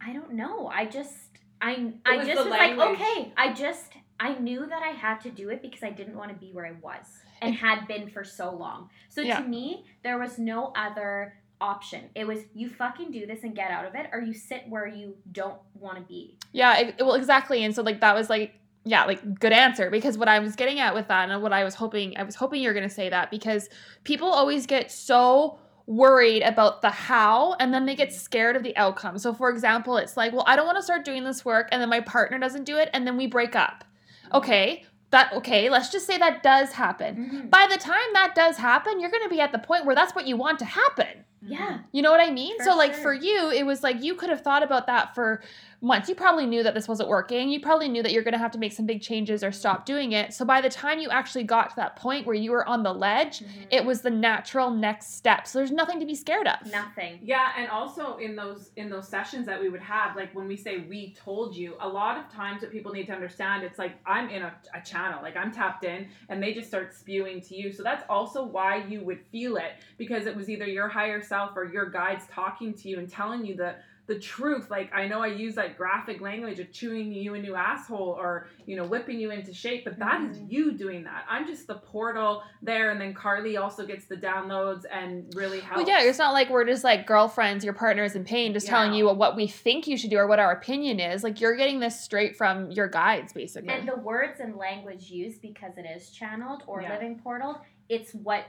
[0.00, 0.68] I don't know.
[0.68, 1.14] I just
[1.62, 3.32] I I was just the was like okay.
[3.36, 6.36] I just I knew that I had to do it because I didn't want to
[6.36, 7.06] be where I was
[7.44, 8.90] and had been for so long.
[9.08, 9.40] So Yeah.
[9.40, 12.10] to me, there was no other option.
[12.14, 14.86] It was you fucking do this and get out of it, or you sit where
[14.86, 16.36] you don't want to be.
[16.52, 17.64] Yeah, it, well, exactly.
[17.64, 18.54] And so like that was like
[18.86, 21.64] yeah, like good answer because what I was getting at with that and what I
[21.64, 23.70] was hoping I was hoping you were going to say that because
[24.04, 28.76] people always get so worried about the how and then they get scared of the
[28.76, 29.18] outcome.
[29.18, 31.80] So for example, it's like, well, I don't want to start doing this work and
[31.80, 33.84] then my partner doesn't do it and then we break up.
[34.26, 34.36] Mm-hmm.
[34.36, 37.16] Okay, that okay, let's just say that does happen.
[37.16, 37.48] Mm-hmm.
[37.48, 40.14] By the time that does happen, you're going to be at the point where that's
[40.14, 41.24] what you want to happen.
[41.46, 41.80] Yeah.
[41.92, 42.56] You know what I mean?
[42.58, 43.02] For so like sure.
[43.02, 45.42] for you, it was like you could have thought about that for
[45.84, 46.08] months.
[46.08, 47.48] You probably knew that this wasn't working.
[47.50, 49.84] You probably knew that you're going to have to make some big changes or stop
[49.86, 50.32] doing it.
[50.32, 52.92] So by the time you actually got to that point where you were on the
[52.92, 53.66] ledge, Mhm.
[53.70, 55.46] it was the natural next step.
[55.46, 56.70] So there's nothing to be scared of.
[56.72, 57.18] Nothing.
[57.22, 60.56] Yeah, and also in those in those sessions that we would have, like when we
[60.56, 63.92] say we told you, a lot of times what people need to understand, it's like
[64.06, 67.54] I'm in a, a channel, like I'm tapped in, and they just start spewing to
[67.56, 67.72] you.
[67.72, 71.56] So that's also why you would feel it because it was either your higher self
[71.56, 73.74] or your guides talking to you and telling you the
[74.06, 74.70] the truth.
[74.70, 78.48] Like I know I use that graphic language of chewing you a new asshole or
[78.66, 80.52] you know whipping you into shape, but that is Mhm.
[80.52, 81.24] you doing that.
[81.28, 85.76] I'm just the portal there, and then Carly also gets the downloads and really helps.
[85.76, 88.92] Well, yeah, it's not like we're just like girlfriends, your partners in pain, just telling
[88.92, 88.98] Yeah.
[88.98, 91.24] you what we think you should do or what our opinion is.
[91.24, 93.72] Like you're getting this straight from your guides, basically.
[93.72, 96.92] And the words and language used because it is channeled or Yeah.
[96.92, 98.44] living portal, it's what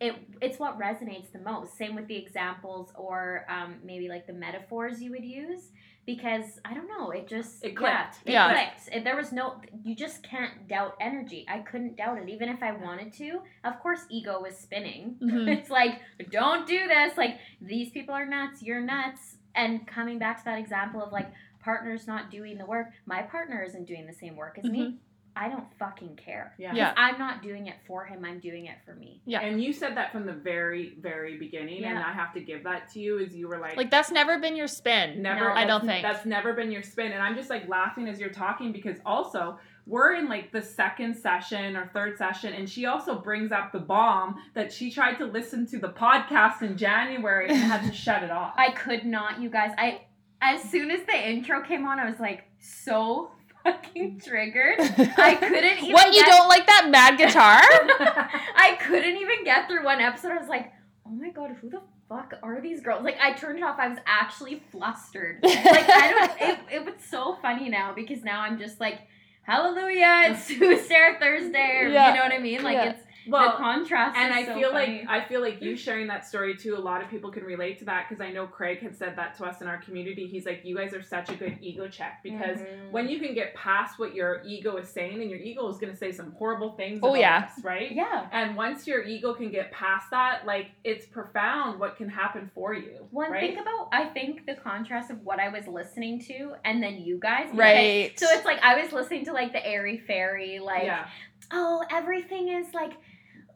[0.00, 1.76] it it's what resonates the most.
[1.78, 5.70] Same with the examples or um, maybe like the metaphors you would use
[6.06, 8.16] because I don't know, it just It yeah, clicked.
[8.26, 8.52] it Yeah.
[8.52, 8.94] clicked.
[8.94, 11.46] It- there was no you just can't doubt energy.
[11.48, 13.40] I couldn't doubt it even if I wanted to.
[13.64, 15.16] Of course, ego was spinning.
[15.22, 15.48] Mhm.
[15.56, 17.16] It's like don't do this.
[17.16, 18.62] Like these people are nuts.
[18.62, 19.36] You're nuts.
[19.54, 22.88] And coming back to that example of like partners not doing the work.
[23.06, 24.98] My partner isn't doing the same work as me.
[25.36, 26.54] I don't fucking care.
[26.58, 26.74] Yeah.
[26.74, 26.94] Yeah.
[26.96, 28.24] I'm not doing it for him.
[28.24, 29.20] I'm doing it for me.
[29.26, 29.40] Yeah.
[29.40, 32.88] And you said that from the very, very beginning, and I have to give that
[32.92, 33.18] to you.
[33.18, 35.22] Is you were like, like that's never been your spin.
[35.22, 35.48] never.
[35.48, 36.02] No, I don't think.
[36.02, 37.12] that's never been your spin.
[37.12, 41.14] And I'm just like laughing as you're talking because also we're in like the second
[41.14, 45.26] session or third session, and she also brings up the bomb that she tried to
[45.26, 48.54] listen to the podcast in January and had to shut it off.
[48.56, 49.72] I could not, you guys.
[49.76, 50.02] I
[50.40, 53.30] as soon as the intro came on, I was like so
[53.64, 54.76] fucking triggered.
[54.78, 57.60] I couldn't even what you get- don't like that mad guitar?
[58.56, 60.30] I couldn't even get through one episode.
[60.32, 60.72] I was like,
[61.06, 63.02] oh my god, who the fuck are these girls?
[63.02, 63.78] Like I turned it off.
[63.78, 65.40] I was actually flustered.
[65.42, 66.40] Like I don't.
[66.50, 69.00] It, it was so funny now because now I'm just like,
[69.42, 71.78] hallelujah, it's Sarah Thursday.
[71.82, 72.08] Or, Yeah.
[72.10, 72.62] You know what I mean?
[72.62, 72.90] Like Yeah.
[72.90, 74.16] it's the well, contrast.
[74.16, 74.98] and is I so feel funny.
[75.00, 76.76] like I feel like you sharing that story too.
[76.76, 79.36] A lot of people can relate to that because I know Craig had said that
[79.38, 80.26] to us in our community.
[80.26, 82.90] He's like, you guys are such a good ego check because Mhm.
[82.90, 85.92] when you can get past what your ego is saying, and your ego is going
[85.92, 87.00] to say some horrible things.
[87.02, 87.48] Oh, about yeah.
[87.56, 87.90] us, right.
[87.92, 88.26] yeah.
[88.32, 92.74] And once your ego can get past that, like it's profound what can happen for
[92.74, 93.08] you.
[93.12, 93.40] And right?
[93.40, 97.18] think about I think the contrast of what I was listening to and then you
[97.18, 97.48] guys.
[97.54, 98.18] Right.
[98.18, 101.06] So it's like I was listening to like the airy fairy, like yeah.
[101.52, 102.92] oh everything is like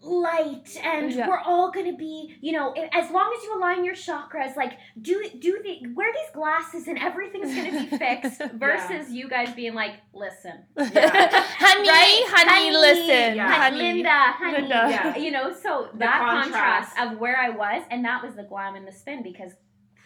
[0.02, 1.28] light and Yeah.
[1.28, 5.20] we're all gonna be you know as long as you align your chakras like do
[5.20, 9.74] it do the wear these glasses and everything's gonna be fixed versus you guys being
[9.74, 12.22] like listen honey, Right?
[12.28, 13.48] honey, listen, Yeah.
[13.48, 13.78] Hi- honey.
[13.78, 14.86] Linda, honey, Linda.
[14.88, 15.16] Yeah.
[15.16, 16.94] you know, so that contrast.
[16.94, 17.12] contrast.
[17.12, 19.52] of where I was, and that was the glam and the spin because,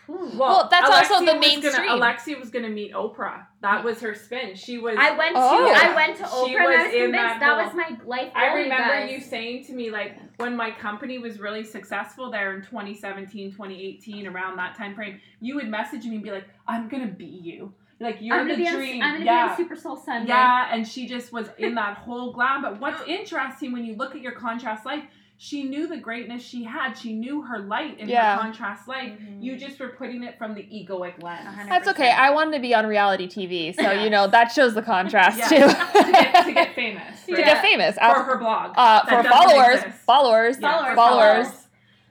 [0.06, 1.86] whew, Well, that's also the was mainstream.
[1.86, 3.46] Gonna, Alexia was going to meet Oprah.
[3.60, 4.54] That was her spin.
[4.54, 4.96] She was.
[4.98, 5.72] I went to Oh.
[5.74, 8.06] I went to She Oprah and I was was in convinced that that, was my
[8.06, 8.32] life.
[8.34, 9.10] I remember guys.
[9.10, 14.26] you saying to me, like, when my company was really successful there in 2017, 2018,
[14.26, 17.24] around that time frame, you would message me and be like, I'm going to be
[17.26, 17.72] you.
[18.02, 19.02] Like, you're I'm the gonna, be on, dream.
[19.02, 19.46] I'm gonna yeah.
[19.46, 20.28] be on Super Soul Sunday.
[20.28, 22.62] Yeah, and she just was in that whole glam.
[22.62, 25.04] But what's interesting when you look at your contrast life,
[25.44, 26.92] she knew the greatness she had.
[26.96, 28.36] She knew her light in Yeah.
[28.36, 29.10] her contrast life.
[29.20, 29.42] Mhm.
[29.42, 31.48] You just were putting it from the egoic lens.
[31.48, 31.68] 100%.
[31.68, 32.10] That's okay.
[32.12, 34.04] I wanted to be on reality TV, so Yeah.
[34.04, 35.48] you know that shows the contrast Yeah.
[35.48, 35.56] too.
[36.04, 37.22] to, get, to get famous.
[37.26, 37.44] To right?
[37.44, 37.96] get famous.
[37.96, 38.74] For Ab- her blog.
[38.76, 39.98] uh, for followers, exist.
[40.04, 41.68] followers, Yeah, Followers, for followers.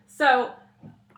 [0.08, 0.52] So,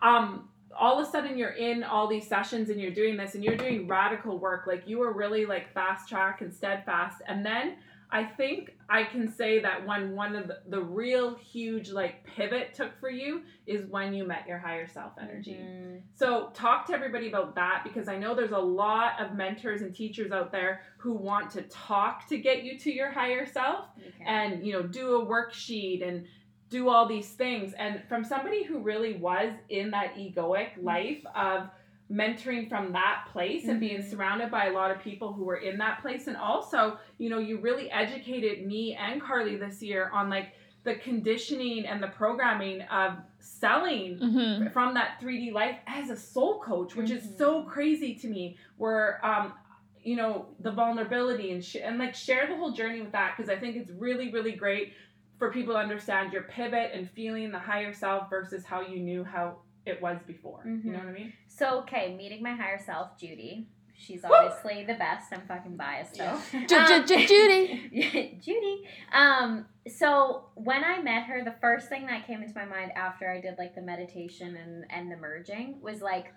[0.00, 0.48] um,
[0.78, 3.56] all of a sudden you're in all these sessions and you're doing this and you're
[3.56, 4.68] doing radical work.
[4.68, 7.22] Like you were really like fast track and steadfast.
[7.26, 7.74] And then
[8.14, 12.72] I think I can say that when one of the, the real huge like pivot
[12.72, 15.54] took for you is when you met your higher self energy.
[15.60, 16.00] Mhm.
[16.14, 19.92] So talk to everybody about that because I know there's a lot of mentors and
[19.92, 24.26] teachers out there who want to talk to get you to your higher self can.
[24.28, 26.24] and you know do a worksheet and
[26.70, 31.68] do all these things and from somebody who really was in that egoic life of
[32.12, 34.10] mentoring from that place and being Mhm.
[34.10, 37.38] surrounded by a lot of people who were in that place and also you know
[37.38, 40.52] you really educated me and carly this year on like
[40.84, 44.70] the conditioning and the programming of selling Mhm.
[44.72, 48.58] from that 3D life as a soul coach, which is so crazy to me.
[48.76, 49.54] Where um,
[50.02, 53.48] you know, the vulnerability and sh- and like share the whole journey with that because
[53.50, 54.92] I think it's really really great
[55.38, 59.24] for people to understand your pivot and feeling the higher self versus how you knew
[59.24, 60.62] how it was before.
[60.64, 61.32] You know what I mean?
[61.48, 63.68] So okay, meeting my higher self, Judy.
[63.96, 64.30] She's Woo!
[64.34, 65.32] obviously the best.
[65.32, 66.38] I'm fucking biased though.
[66.52, 68.38] Ju- ju- ju- Judy.
[68.42, 68.88] Judy.
[69.12, 73.30] Um, so when I met her, the first thing that came into my mind after
[73.30, 76.32] I did like the meditation and, and the merging was like,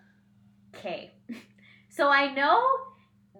[0.75, 1.13] okay.
[1.89, 2.63] So I know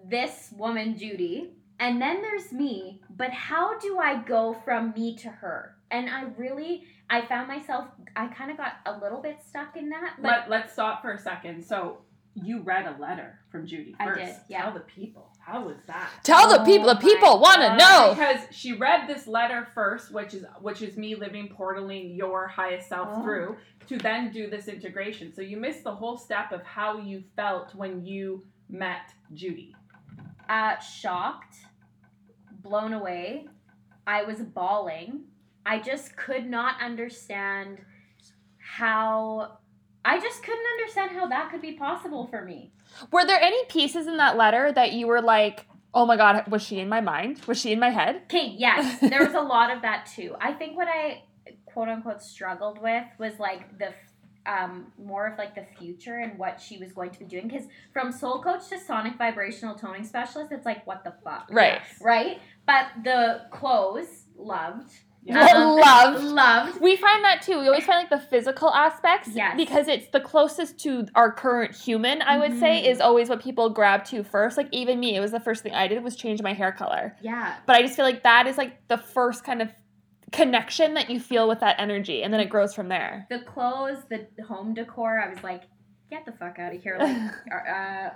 [0.08, 5.28] this woman, Judy, and then there's me, but how do I go from me to
[5.28, 5.76] her?
[5.90, 9.88] And I really I found myself I kind of got a little bit stuck in
[9.90, 10.14] that.
[10.20, 11.64] But Let Let's stop for a second.
[11.64, 11.98] So
[12.34, 14.62] you read a letter from Judy I did, yeah.
[14.62, 15.32] Tell the people.
[15.40, 16.08] How was that?
[16.22, 16.86] Tell the Oh people.
[16.86, 18.10] The people want to know.
[18.10, 22.88] Because she read this letter first, which is which is me living portaling your highest
[22.88, 23.22] self Oh.
[23.22, 23.56] through,
[23.88, 25.32] to then do this integration.
[25.34, 29.74] So you missed the whole step of how you felt when you met Judy.
[30.48, 31.56] uh, shocked,
[32.62, 33.46] blown away.
[34.06, 35.24] I was bawling.
[35.68, 37.78] I just could not understand
[38.58, 39.58] how.
[40.04, 42.72] I just couldn't understand how that could be possible for me.
[43.12, 46.62] Were there any pieces in that letter that you were like, oh my god, was
[46.62, 47.40] she in my mind?
[47.46, 48.22] Was she in my head?
[48.24, 50.34] Okay, yes, there was a lot of that too.
[50.40, 51.24] I think what I
[51.66, 53.92] quote unquote struggled with was like the
[54.46, 57.48] um, more of like the future and what she was going to be doing.
[57.48, 61.80] Because from soul coach to sonic vibrational toning specialist, it's like what the fuck, Right.
[62.00, 62.38] right?
[62.66, 64.90] But the clothes loved,
[65.28, 65.52] Yeah.
[65.58, 66.24] Loved.
[66.24, 66.80] loved.
[66.80, 67.58] We find that too.
[67.58, 69.54] We always find like the physical aspects Yes.
[69.56, 72.90] because it's the closest to our current human, I would say, Mhm.
[72.90, 74.56] is always what people grab to first.
[74.56, 77.14] Like even me, it was the first thing I did was change my hair color.
[77.20, 79.68] Yeah, But I just feel like that is like the first kind of
[80.32, 83.26] connection that you feel with that energy and then it grows from there.
[83.30, 85.20] the clothes, the home decor.
[85.20, 85.62] I was like,
[86.10, 86.96] get the fuck out of here!
[86.98, 87.16] Like,
[87.50, 87.66] are,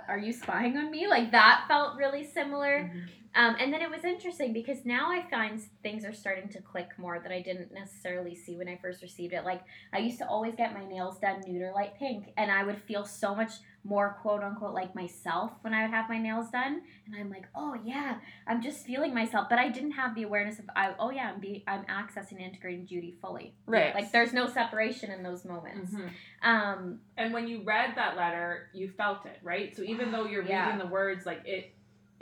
[0.07, 1.07] uh, are you spying on me?
[1.07, 2.91] Like that felt really similar.
[3.35, 6.89] Um, and then it was interesting because now I find things are starting to click
[6.99, 9.43] more that I didn't necessarily see when I first received it.
[9.43, 12.77] Like I used to always get my nails done neuter light pink, and I would
[12.83, 13.51] feel so much
[13.85, 16.81] more quote unquote like myself when I would have my nails done.
[17.07, 18.17] And I'm like, oh yeah,
[18.47, 21.39] I'm just feeling myself, but I didn't have the awareness of I, oh yeah, I'm
[21.39, 23.55] be I'm accessing and integrating Judy fully.
[23.65, 23.93] Right.
[23.95, 25.91] Like there's no separation in those moments.
[25.93, 26.09] Mhm.
[26.43, 29.75] Um, And when you read that letter, you felt it, right?
[29.75, 30.65] So even though you're Yeah.
[30.65, 31.73] reading the words, like it,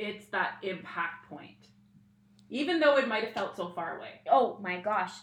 [0.01, 1.67] it's that impact point.
[2.49, 4.19] Even though it might have felt so far away.
[4.29, 5.13] oh my gosh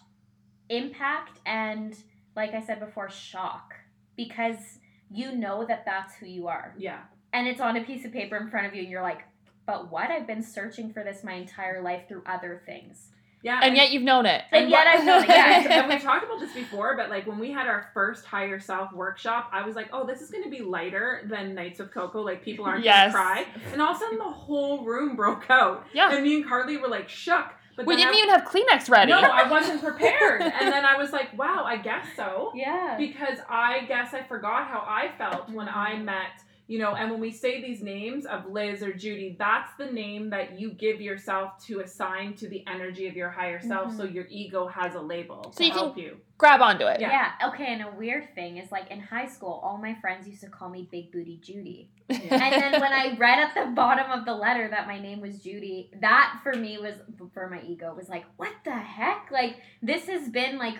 [0.71, 1.97] impact and
[2.37, 3.73] like i said before shock
[4.17, 4.79] because
[5.11, 7.01] you know that that's who you are Yeah.
[7.33, 9.23] and it's on a piece of paper in front of you and you're like
[9.67, 13.09] but what i've been searching for this my entire life through other things
[13.49, 13.61] Yeah.
[13.63, 14.45] And yet you've known it.
[14.53, 15.67] And yet what- I've known it, yeah.
[15.81, 18.93] and we've talked about this before, but like when we had our first higher self
[18.93, 22.21] workshop, I was like, oh, this is going to be lighter than Nights with Coco.
[22.21, 23.13] Like people aren't Yes.
[23.15, 23.47] going to cry.
[23.73, 25.87] And all of a sudden the whole room broke out.
[25.95, 26.13] Yeah.
[26.15, 27.47] And me and Carly were like shook.
[27.75, 29.13] But We didn't I- even have Kleenex ready.
[29.13, 30.43] No, I wasn't prepared.
[30.43, 32.53] and then I was like, wow, I guess so.
[32.55, 37.11] yeah because I guess I forgot how I felt when I met, you know, and
[37.11, 41.01] when we say these names of Liz or Judy, that's the name that you give
[41.01, 44.15] yourself to assign to the energy of your higher self so mm-hmm.
[44.15, 46.19] your ego has a label So to you can- help you.
[46.37, 47.01] Grab onto it.
[47.01, 47.33] Yeah.
[47.41, 47.49] yeah.
[47.49, 50.49] okay and a weird thing is like in high school all my friends used to
[50.49, 52.17] call me big booty judy Yeah.
[52.31, 55.41] and then when I read at the bottom of the letter that my name was
[55.43, 56.95] Judy, that for me was
[57.35, 59.31] for my ego was like, what the heck?
[59.33, 60.77] Like this has been like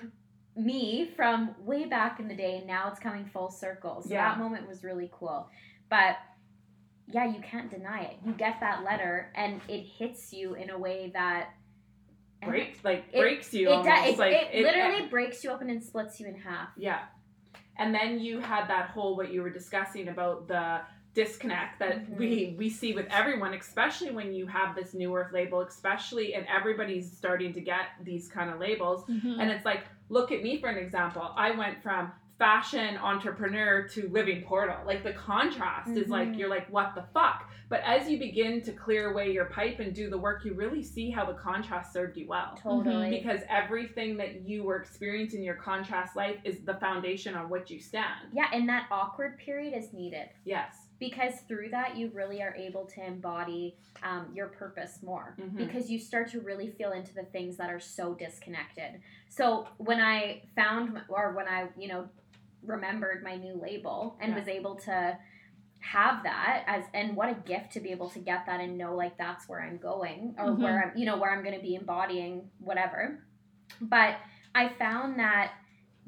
[0.57, 4.03] me from way back in the day, and now it's coming full circle.
[4.03, 4.29] So Yeah.
[4.31, 5.49] that moment was really cool.
[5.91, 6.17] But
[7.11, 8.17] yeah, you can't deny it.
[8.25, 11.51] You get that letter, and it hits you in a way that
[12.45, 14.07] breaks like It- breaks you It, almost.
[14.09, 16.69] It, like it literally breaks you open and splits you in half.
[16.77, 17.01] Yeah.
[17.77, 20.81] And then you had that whole what you were discussing about the
[21.15, 22.17] disconnect that Mhm.
[22.17, 26.47] we we see with everyone, especially when you have this new earth label, especially and
[26.47, 29.05] everybody's starting to get these kind of labels.
[29.07, 29.41] Mhm.
[29.41, 31.33] And it's like, look at me for an example.
[31.37, 34.77] I went from fashion entrepreneur to living portal.
[34.87, 36.39] Like the contrast is like Mhm.
[36.39, 37.51] you're like, what the fuck?
[37.69, 40.83] But as you begin to clear away your pipe and do the work, you really
[40.83, 43.11] see how the contrast served you well Totally.
[43.11, 47.71] because everything that you were experiencing in your contrast life is the foundation on which
[47.71, 48.29] you stand.
[48.33, 50.29] yeah, and that awkward period is needed.
[50.45, 50.85] Yes.
[51.01, 55.57] because through that you really are able to embody um, your purpose more Mhm.
[55.57, 60.01] because you start to really feel into the things that are so disconnected so when
[60.01, 62.09] i found or when i you know
[62.63, 64.39] remembered my new label and Yeah.
[64.39, 65.19] was able to
[65.81, 68.97] have that as and what a gift to be able to get that and know
[68.97, 70.59] like that's where i'm going or Mhm.
[70.61, 73.23] where i'm you know where i'm going to be embodying whatever
[73.81, 74.17] but
[74.57, 75.53] i found that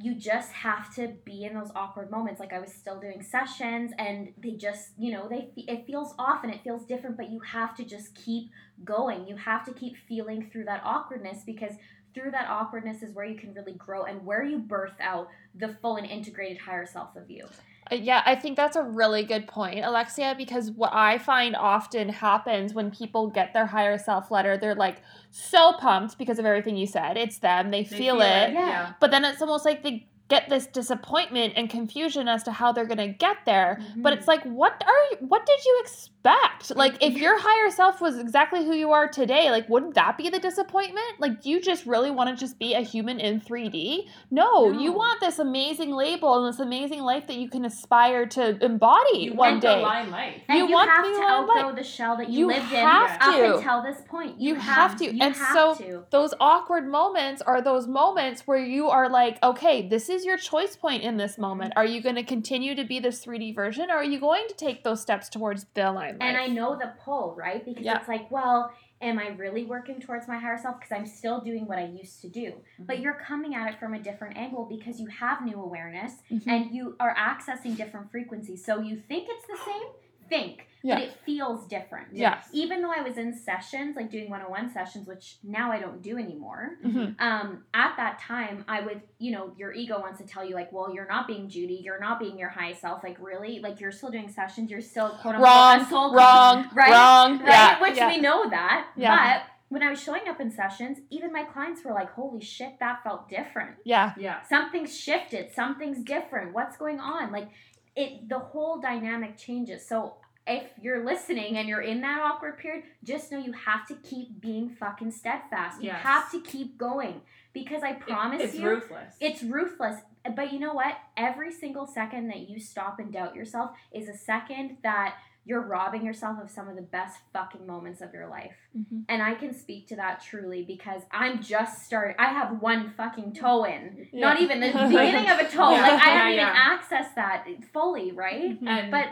[0.02, 3.92] you just have to be in those awkward moments like i was still doing sessions
[3.98, 7.38] and they just you know they it feels off and it feels different but you
[7.40, 8.50] have to just keep
[8.84, 11.74] going you have to keep feeling through that awkwardness because
[12.14, 15.76] through that awkwardness is where you can really grow and where you birth out the
[15.80, 17.44] full and integrated higher self of you
[17.90, 22.08] Uh, Yeah, I think that's a really good point, Alexia, because what I find often
[22.08, 26.76] happens when people get their higher self letter, they're like so pumped because of everything
[26.76, 27.16] you said.
[27.16, 28.52] It's them, they, They feel, it.
[28.52, 28.52] Yeah.
[28.52, 28.92] Yeah.
[29.00, 32.86] But then it's almost like they get this disappointment and confusion as to how they're
[32.86, 33.80] going to get there.
[33.96, 36.76] But it's like what are you, what did you expect expect?
[36.76, 40.28] Like, if your higher self was exactly who you are today, like, wouldn't that be
[40.28, 41.06] the disappointment?
[41.18, 44.06] Like, do you just really want to just be a human in 3D?
[44.30, 48.62] No, you want this amazing label and this amazing life that you can aspire to
[48.64, 49.76] embody You one want day.
[49.76, 50.34] the line life.
[50.48, 53.22] And You you, want have to outgrow the shell that you, You lived have in
[53.22, 53.56] up to.
[53.56, 54.40] until this point.
[54.40, 55.04] You have to.
[55.04, 56.04] You And have so- to.
[56.10, 60.76] those awkward moments are those moments where you are like, okay, this is your choice
[60.76, 61.72] point in this moment.
[61.76, 64.54] Are you going to continue to be this 3D version or are you going to
[64.54, 67.64] take those steps towards the line And I know the pull, right?
[67.64, 67.98] Because Yeah.
[67.98, 70.78] it's like, well, am I really working towards my higher self?
[70.78, 72.52] Because I'm still doing what I used to do.
[72.52, 72.84] Mm-hmm.
[72.84, 76.46] But you're coming at it from a different angle because you have new awareness Mhm.
[76.46, 78.64] and you are accessing different frequencies.
[78.64, 79.88] So you think it's the same,
[80.28, 80.94] think, Yeah.
[80.96, 82.08] but it feels different.
[82.12, 82.48] Yes.
[82.52, 86.16] Even though I was in sessions, like doing 101 sessions, which now I don't do
[86.16, 87.20] anymore, Mhm.
[87.20, 90.72] um, at that time, I would, you know, your ego wants to tell you, like,
[90.72, 93.04] well, you're not being Judy, you're not being your high self.
[93.04, 93.60] Like, really?
[93.60, 96.90] Like, you're still doing sessions, you're still quote unquote Wrong, soul wrong, right?
[96.90, 97.38] wrong.
[97.40, 97.48] Right?
[97.48, 98.08] Yeah, Which yeah.
[98.08, 98.88] we know that.
[98.96, 99.40] Yeah.
[99.40, 102.78] But when I was showing up in sessions, even my clients were like, holy shit,
[102.80, 103.76] that felt different.
[103.84, 104.14] yeah.
[104.16, 104.42] Yeah.
[104.48, 106.54] Something's shifted, something's different.
[106.54, 107.32] What's going on?
[107.32, 107.50] Like,
[107.94, 109.86] it, the whole dynamic changes.
[109.86, 110.14] So,
[110.46, 114.40] if you're listening and you're in that awkward period, just know you have to keep
[114.40, 115.80] being fucking steadfast.
[115.82, 116.00] You Yes.
[116.02, 117.20] have to keep going
[117.52, 119.16] because I promise you it's you, ruthless.
[119.20, 120.00] it's ruthless.
[120.36, 120.96] But you know what?
[121.16, 125.16] Every single second that you stop and doubt yourself is a second that
[125.46, 128.54] you're robbing yourself of some of the best fucking moments of your life.
[128.76, 129.04] Mhm.
[129.08, 132.14] And I can speak to that truly because I'm just starting.
[132.18, 134.08] I have one fucking toe in.
[134.12, 135.70] Not even the beginning of a toe.
[135.72, 135.80] Yeah.
[135.82, 136.78] Like I Yeah, haven't even yeah.
[136.78, 138.58] accessed that fully, right?
[138.60, 139.08] and But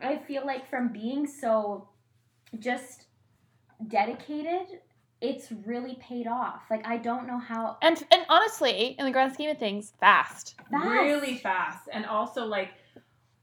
[0.00, 1.88] I feel like from being so
[2.58, 3.06] just
[3.88, 4.80] dedicated,
[5.20, 6.62] it's really paid off.
[6.70, 10.56] Like I don't know how And and honestly, in the grand scheme of things, fast.
[10.70, 10.86] fast.
[10.86, 12.70] really fast and also like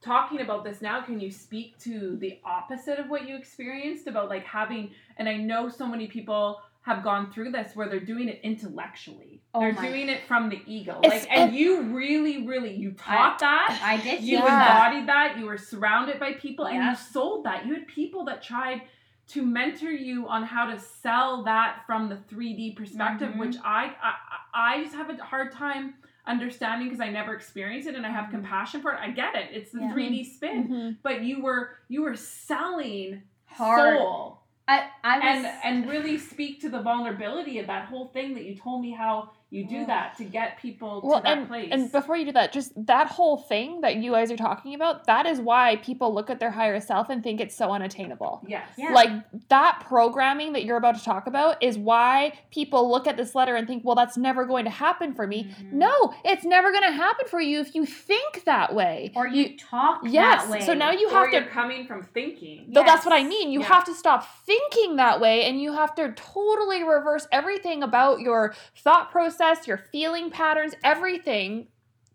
[0.02, 4.30] talking about this now can you speak to the opposite of what you experienced about
[4.30, 8.28] like having and i know so many people have gone through this where they're doing
[8.28, 12.74] it intellectually Oh they're doing it from the ego It's- like and you really really
[12.74, 14.46] you taught that I did you Yeah.
[14.90, 18.42] embodied that you were surrounded by people and you sold that you had people that
[18.42, 18.82] tried
[19.28, 23.38] to mentor you on how to sell that from the 3d perspective Mhm.
[23.38, 24.14] which I, I
[24.54, 25.94] i just have a hard time
[26.28, 28.32] understanding because i never experienced it and i have Mhm.
[28.32, 29.92] compassion for it i get it it's the Yeah.
[29.94, 30.98] 3d spin Mhm.
[31.04, 33.98] but you were you were selling Hard.
[33.98, 38.36] soul I, I was and and really speak to the vulnerability of that whole thing
[38.36, 41.48] that you told me how you do that to get people Well, to that and,
[41.48, 44.74] place and before you do that, just that whole thing that you guys are talking
[44.76, 48.42] about, that is why people look at their higher self and think it's so unattainable.
[48.48, 48.94] yes Yeah.
[48.94, 49.10] Like
[49.50, 53.56] that programming that you're about to talk about is why people look at this letter
[53.56, 55.44] and think, well, that's never going to happen for me.
[55.62, 55.74] Mhm.
[55.74, 59.12] No, it's never going to happen for you if you think that way.
[59.18, 60.44] or you, talk yes.
[60.44, 60.62] that way.
[60.62, 63.52] So now you or have you're to coming from thinking Though that's what I mean.
[63.52, 63.66] You Yeah.
[63.68, 68.54] have to stop thinking that way and you have to totally reverse everything about your
[68.78, 71.68] thought process, your feeling patterns, everything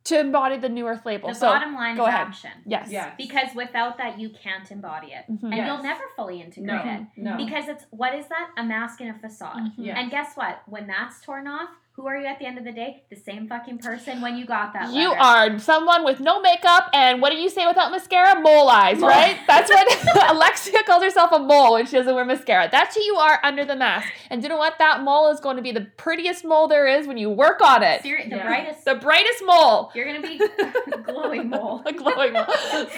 [0.04, 1.28] to embody the new earth label.
[1.30, 2.26] the so bottom line go is ahead.
[2.28, 2.50] action.
[2.64, 2.88] yes.
[2.90, 5.24] yes Because without that you can't embody it.
[5.28, 5.42] Mhm.
[5.42, 5.66] And Yes.
[5.66, 7.00] you'll never fully integrate no it.
[7.16, 8.50] no Because it's what is that?
[8.56, 9.56] A mask and a facade.
[9.58, 9.72] Mhm.
[9.78, 9.96] Yes.
[9.98, 10.62] And guess what?
[10.66, 13.05] When that's torn off, who are you at the end of the day?
[13.09, 15.20] The same fucking person when you got that You letter.
[15.20, 18.38] are someone with no makeup and what do you say without mascara?
[18.38, 19.09] Mole eyes, Mole.
[19.09, 19.38] right?
[19.47, 22.68] That's what Alexia calls herself a mole when she doesn't wear mascara.
[22.70, 24.09] That's who you are under the mask.
[24.28, 24.74] And you know what?
[24.78, 27.82] That mole is going to be the prettiest mole there is when you work on
[27.82, 28.03] it.
[28.03, 28.47] Seri- the Yeah.
[28.47, 28.84] brightest.
[28.84, 29.90] The brightest mole.
[29.94, 30.38] You're gonna be
[31.05, 31.82] glowing mole.
[31.86, 32.44] A glowing mole.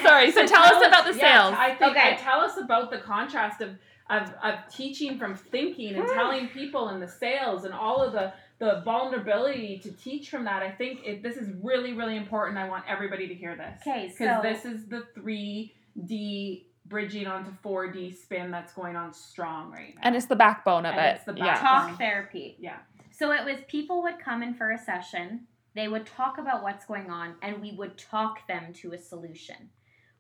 [0.02, 1.54] Sorry, so, tell, us about the yes, sales.
[1.56, 2.14] I think Okay.
[2.14, 3.70] uh, tell us about the contrast of,
[4.10, 6.14] of of teaching from thinking and hmm.
[6.14, 10.62] telling people and the sales and all of the the vulnerability to teach from that.
[10.62, 12.58] I think it, this is really really important.
[12.58, 13.80] I want everybody to hear this.
[13.86, 19.70] Okay, because so this is the 3D bridging onto 4D spin that's going on strong
[19.70, 20.00] right now.
[20.04, 21.16] and it's the backbone of And it.
[21.16, 21.90] it's the backbone.
[21.90, 22.56] talk therapy.
[22.58, 22.78] Yeah.
[23.10, 26.86] So it was people would come in for a session, they would talk about what's
[26.86, 29.70] going on, and we would talk them to a solution.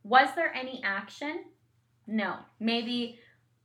[0.02, 1.44] Was there any action?
[2.06, 2.36] No.
[2.60, 3.18] Maybe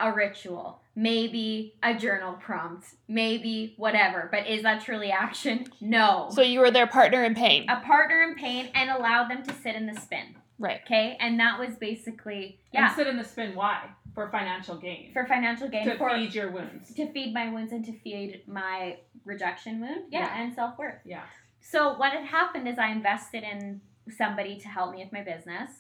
[0.04, 4.28] a ritual, maybe a journal prompt, maybe whatever.
[4.32, 5.68] But is that truly action?
[5.82, 6.30] No.
[6.32, 7.66] So you were their partner in pain.
[7.70, 10.36] a partner in pain and allowed them to sit in the spin.
[10.60, 10.82] Right.
[10.86, 11.18] Okay.
[11.20, 13.56] And that was basically, And yeah, sit in the spin.
[13.56, 13.90] Why?
[14.14, 15.12] For financial gain.
[15.12, 15.86] for financial gain.
[15.86, 16.94] to for, feed your wounds.
[16.94, 20.04] to feed my wounds and to feed my rejection wound.
[20.12, 20.42] Yeah, Yeah.
[20.44, 21.00] and self worth.
[21.04, 21.24] Yeah.
[21.62, 23.82] So what had happened is I invested in
[24.16, 25.72] somebody to help me with my business.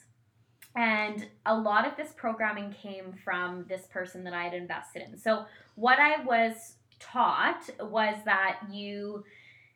[0.75, 5.17] And a lot of this programming came from this person that I had invested in.
[5.17, 5.45] So
[5.75, 9.23] what I was taught was that you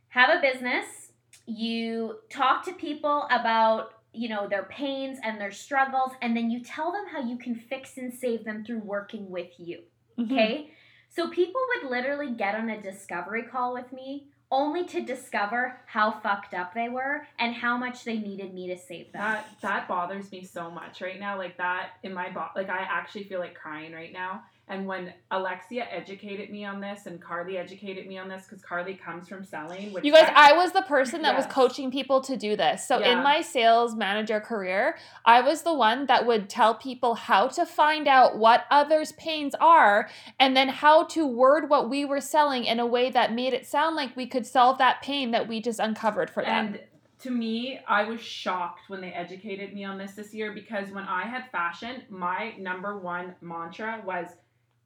[0.09, 1.11] have a business,
[1.45, 6.59] you talk to people about you know, their pains and their struggles, and then you
[6.63, 9.83] tell them how you can fix and save them through working with you.
[10.17, 10.31] Mhm.
[10.31, 10.71] Okay?
[11.09, 16.11] So people would literally get on a discovery call with me only to discover how
[16.11, 19.21] fucked up they were and how much they needed me to save them.
[19.21, 21.37] That that bothers me so much right now.
[21.37, 24.43] Like that in my bo- like I actually feel like crying right now.
[24.69, 28.95] And when Alexia educated me on this and Carly educated me on this because Carly
[28.95, 32.35] comes from selling, which You guys, I was the person that was coaching people to
[32.35, 32.85] do this.
[32.85, 37.47] So in my sales manager career, I was the one that would tell people how
[37.47, 42.21] to find out what others' pains are and then how to word what we were
[42.21, 45.47] selling in a way that made it sound like we could solve that pain that
[45.47, 46.67] we just uncovered for them.
[46.67, 46.79] And
[47.19, 51.05] to me, I was shocked when they educated me on this this year because when
[51.05, 54.27] I had fashion, my number one mantra was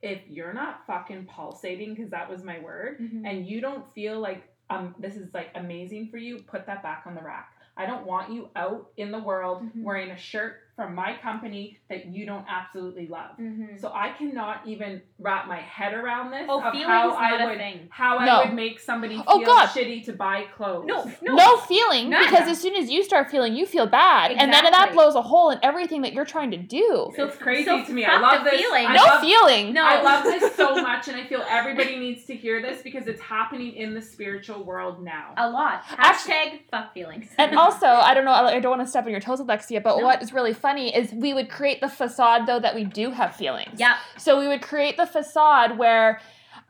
[0.02, 3.24] if you're not fucking pulsating, because that was my word, Mhm.
[3.26, 7.04] and you don't feel like um this is like amazing for you, put that back
[7.06, 7.52] on the rack.
[7.78, 9.84] I don't want you out in the world Mhm.
[9.84, 13.32] wearing a shirt from my company that you don't absolutely love.
[13.40, 13.80] Mhm.
[13.80, 17.44] So I cannot even wrap my head around this Oh, of feeling's how not I
[17.44, 17.88] a would thing.
[17.92, 18.42] how No.
[18.42, 19.68] I would make somebody feel Oh, God.
[19.70, 20.86] shitty to buy clothes.
[20.88, 21.36] No, no.
[21.36, 22.24] No, feeling None.
[22.24, 25.22] because as soon as you start feeling, you feel bad, and then that blows a
[25.22, 27.12] hole in everything that you're trying to do.
[27.16, 28.06] So- it's crazy so to me.
[28.06, 28.62] I love the this.
[28.62, 28.88] feeling.
[28.88, 29.74] I no love, feeling.
[29.74, 29.84] No.
[29.86, 33.22] I love this so much, and I feel everybody needs to hear this because it's
[33.22, 35.34] happening in the spiritual world now.
[35.38, 35.84] A lot.
[35.98, 37.34] Actually- Hashtag fuck feelings.
[37.38, 39.98] And also, I don't know, I don't want to step on your toes, Alexia, but
[39.98, 40.06] No.
[40.06, 43.36] what is really funny is we would create the facade though that we do have
[43.36, 43.80] feelings.
[43.80, 43.98] yeah.
[44.18, 46.22] So we would create the facade where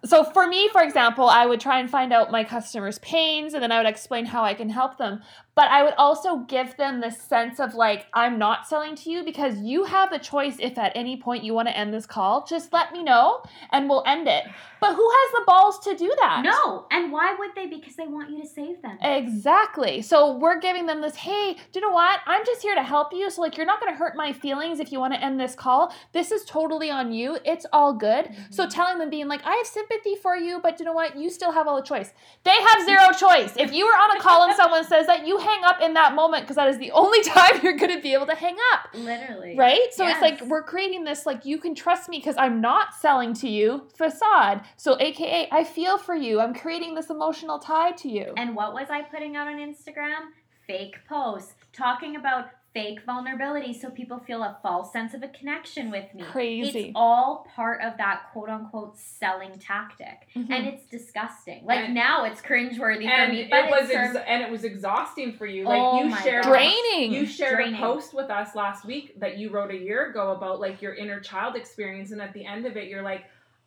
[0.03, 3.61] so for me, for example, I would try and find out my customers' pains and
[3.61, 5.21] then I would explain how I can help them.
[5.61, 9.23] But I would also give them the sense of like, I'm not selling to you
[9.23, 12.47] because you have a choice if at any point you want to end this call,
[12.47, 14.45] just let me know and we'll end it.
[14.79, 16.41] But who has the balls to do that?
[16.43, 16.87] No.
[16.89, 17.67] And why would they?
[17.67, 18.97] Because they want you to save them.
[19.03, 20.01] Exactly.
[20.01, 22.21] So we're giving them this, hey, do you know what?
[22.25, 23.29] I'm just here to help you.
[23.29, 25.53] So, like, you're not going to hurt my feelings if you want to end this
[25.53, 25.93] call.
[26.13, 27.37] This is totally on you.
[27.45, 28.25] It's all good.
[28.25, 28.41] Mm-hmm.
[28.49, 31.15] So, telling them, being like, I have sympathy for you, but you know what?
[31.15, 32.11] You still have all the choice.
[32.43, 33.53] They have zero choice.
[33.57, 36.15] If you are on a call and someone says that, you hang up in that
[36.15, 38.87] moment because that is the only time you're going to be able to hang up.
[38.93, 39.55] Literally.
[39.57, 39.87] Right?
[39.91, 43.33] So it's like we're creating this like you can trust me because I'm not selling
[43.35, 44.61] to you facade.
[44.77, 46.39] So aka I feel for you.
[46.39, 48.33] I'm creating this emotional tie to you.
[48.37, 50.31] And what was I putting out on Instagram?
[50.67, 55.91] Fake posts talking about fake vulnerability so people feel a false sense of a connection
[55.91, 56.23] with me.
[56.23, 56.79] Crazy.
[56.79, 60.27] It's all part of that quote unquote selling tactic.
[60.35, 60.49] Mhm.
[60.49, 61.65] And it's disgusting.
[61.65, 63.41] Like And- now it's cringeworthy for and me.
[63.41, 65.65] it But was it's served- ex- and it was exhausting for you.
[65.65, 67.11] Like Oh you shared draining.
[67.11, 67.75] You shared Draining.
[67.75, 70.93] a post with us last week that you wrote a year ago about like your
[70.93, 73.25] inner child experience, and at the end of it, you're like,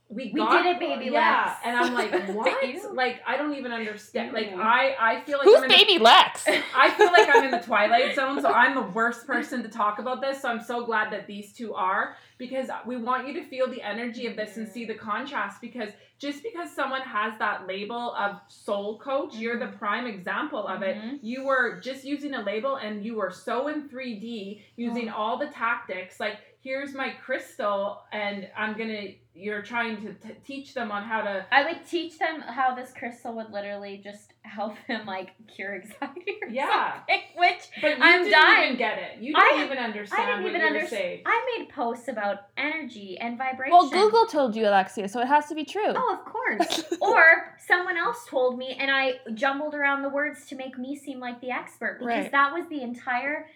[0.09, 1.13] "We, We got, did it, baby Lex.
[1.13, 2.67] Yeah, and I'm like, "What?
[2.69, 2.93] Ew.
[2.95, 4.33] like, I don't even understand.
[4.33, 6.45] Like, I I feel like Who's I'm in the- baby Lex?
[6.77, 9.99] I feel like I'm in the twilight zone, so I'm the worst person to talk
[9.99, 10.43] about this.
[10.43, 13.81] So I'm so glad that these two are because we want you to feel the
[13.83, 15.61] energy of this and see the contrast.
[15.61, 20.83] Because just because someone has that label of soul coach, you're the prime example of
[20.83, 20.97] it.
[20.97, 21.19] Mhm.
[21.23, 25.47] You were just using a label and you were so in 3D using all the
[25.49, 26.19] tactics.
[26.21, 31.21] Like, here's my crystal, and I'm gonna, you're trying to t- teach them on how
[31.21, 31.45] to.
[31.53, 36.37] I would teach them how this crystal would literally just help them like cure anxiety
[36.43, 36.95] or Yeah.
[36.97, 38.65] something, which But you I'm didn't dying.
[38.65, 39.19] even get it.
[39.21, 41.01] You I- didn't even understand I didn't what even you were understand.
[41.03, 41.23] saying.
[41.27, 43.73] I made posts about energy and vibration.
[43.73, 45.93] well, Google told you, Alexia, so it has to be true.
[45.95, 46.85] Oh, of course.
[47.03, 51.21] or someone else told me, and I jumbled around the words to make me seem
[51.21, 52.31] like the expert because Right.
[52.33, 53.47] that was the entire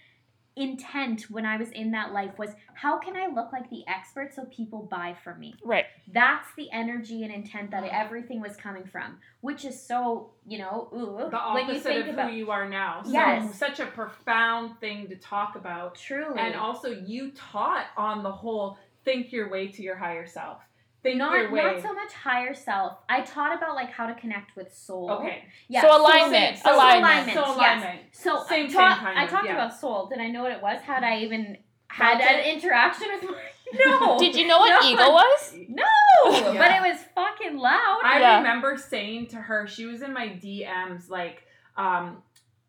[0.59, 4.35] intent when I was in that life was how can I look like the expert
[4.35, 5.55] so people buy from me?
[5.65, 5.87] Right.
[6.13, 7.89] That's the energy and intent that ah.
[7.91, 12.07] everything was coming from, which is so, you know, ooh, the when you opposite think
[12.09, 13.03] of about who you are now.
[13.05, 13.59] So Yes.
[13.59, 15.95] such a profound thing to talk about.
[15.95, 20.63] truly And also you taught on the whole think your way to your higher self.
[21.03, 21.63] Think not your way.
[21.63, 22.99] not so much higher self.
[23.09, 25.11] I taught about like how to connect with soul.
[25.13, 25.45] okay.
[25.69, 25.83] Yeah.
[25.83, 27.33] So alignment, so alignment.
[27.35, 27.57] So yes.
[27.57, 28.01] alignment.
[28.13, 29.55] So Same I, thing, taught, kind I talked yeah.
[29.55, 30.07] about soul.
[30.09, 30.81] Did I know what it was?
[30.83, 33.37] Had I even had an interaction with my
[33.85, 34.19] No.
[34.19, 34.89] Did you know what No.
[34.89, 35.55] ego was?
[35.69, 35.85] No,
[36.31, 36.53] Yeah.
[36.59, 38.01] but it was fucking loud.
[38.03, 38.39] I Yeah.
[38.39, 41.45] remember saying to her, she was in my DMs, like,
[41.77, 42.23] um,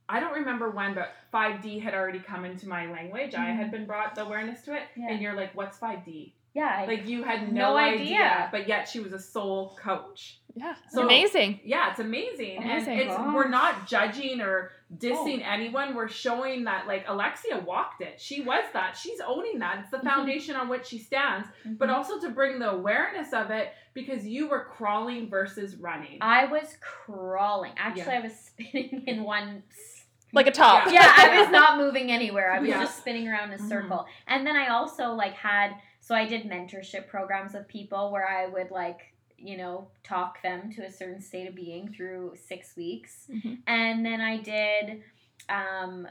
[0.07, 3.33] I don't remember when, but 5D had already come into my language.
[3.35, 4.81] I had been brought the awareness to it.
[4.91, 5.01] Mm-hmm.
[5.01, 5.09] Yeah.
[5.11, 6.33] And you're like, what's 5D?
[6.53, 8.01] Yeah, I, Like, you had no, No idea.
[8.01, 8.49] idea.
[8.51, 10.39] But yet she was a soul coach.
[10.55, 10.75] Yeah.
[10.89, 11.59] So- amazing.
[11.63, 12.57] Yeah, it's amazing.
[12.63, 12.91] Amazing.
[12.93, 13.35] And it's Gosh.
[13.35, 15.51] we're not judging or dissing Oh.
[15.51, 15.93] anyone.
[15.93, 18.19] We're showing that like Alexia walked it.
[18.19, 18.97] She was that.
[18.97, 19.77] She's owning that.
[19.79, 20.07] It's the Mm-hmm.
[20.07, 21.47] foundation on which she stands.
[21.65, 26.17] But also to bring the awareness of it because you were crawling versus running.
[26.21, 27.73] I was crawling.
[27.77, 28.17] Actually, Yeah.
[28.17, 29.63] I was spinning in one
[30.33, 30.91] like a top.
[30.91, 32.51] yeah, I was not moving anywhere.
[32.51, 32.79] I was Yeah.
[32.81, 33.69] just spinning around in a Mhm.
[33.69, 34.05] circle.
[34.27, 35.75] And then I also like had
[36.09, 40.71] so I did mentorship programs with people where I would like, you know, talk them
[40.73, 43.27] to a certain state of being through 6 weeks.
[43.29, 43.59] Mhm.
[43.67, 45.03] And then I did
[45.49, 46.07] um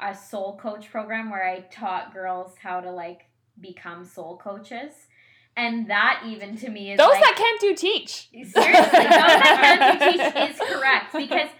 [0.00, 3.26] a soul coach program where I taught girls how to like
[3.60, 4.94] become soul coaches.
[5.54, 8.30] And that even to me is Those like, that can't do teach.
[8.30, 11.50] Seriously, those that can't do teach is correct because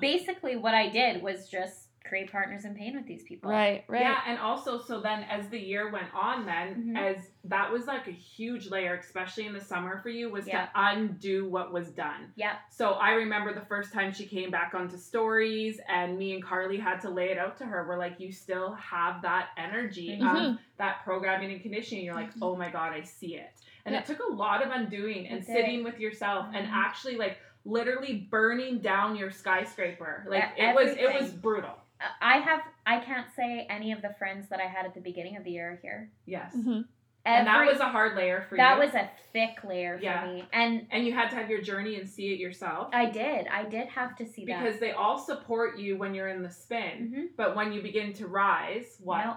[0.00, 3.48] basically what I did was just create partners in pain with these people.
[3.50, 4.02] Right, right.
[4.02, 6.98] Yeah, and also so then as the year went on, then Mhm.
[6.98, 10.66] as that was like a huge layer, especially in the summer for you, was Yeah.
[10.66, 12.32] to undo what was done.
[12.34, 12.52] Yep.
[12.70, 16.76] So I remember the first time she came back onto stories, and me and Carly
[16.78, 17.86] had to lay it out to her.
[17.88, 20.54] We're like, you still have that energy Mhm.
[20.54, 22.04] of that programming and conditioning.
[22.04, 23.52] You're like, oh my god, I see it.
[23.86, 24.00] And Yeah.
[24.00, 25.54] it took a lot of undoing and It did.
[25.54, 26.72] sitting with yourself and Mhm.
[26.72, 30.24] actually like literally burning down your skyscraper.
[30.26, 31.76] Like E- it was it was brutal.
[32.20, 35.36] I have I can't say any of the friends that I had at the beginning
[35.36, 36.10] of the year here.
[36.26, 36.54] Yes.
[36.56, 36.84] Mhm.
[37.26, 38.78] And that was a hard layer for that you.
[38.80, 40.24] That was a thick layer for Yeah.
[40.26, 40.44] me.
[40.52, 42.88] And and you had to have your journey and see it yourself.
[42.94, 43.46] I did.
[43.48, 44.64] I did have to see because that.
[44.64, 47.12] Because they all support you when you're in the spin.
[47.14, 47.36] Mhm.
[47.36, 49.24] But when you begin to rise, what?
[49.26, 49.36] No,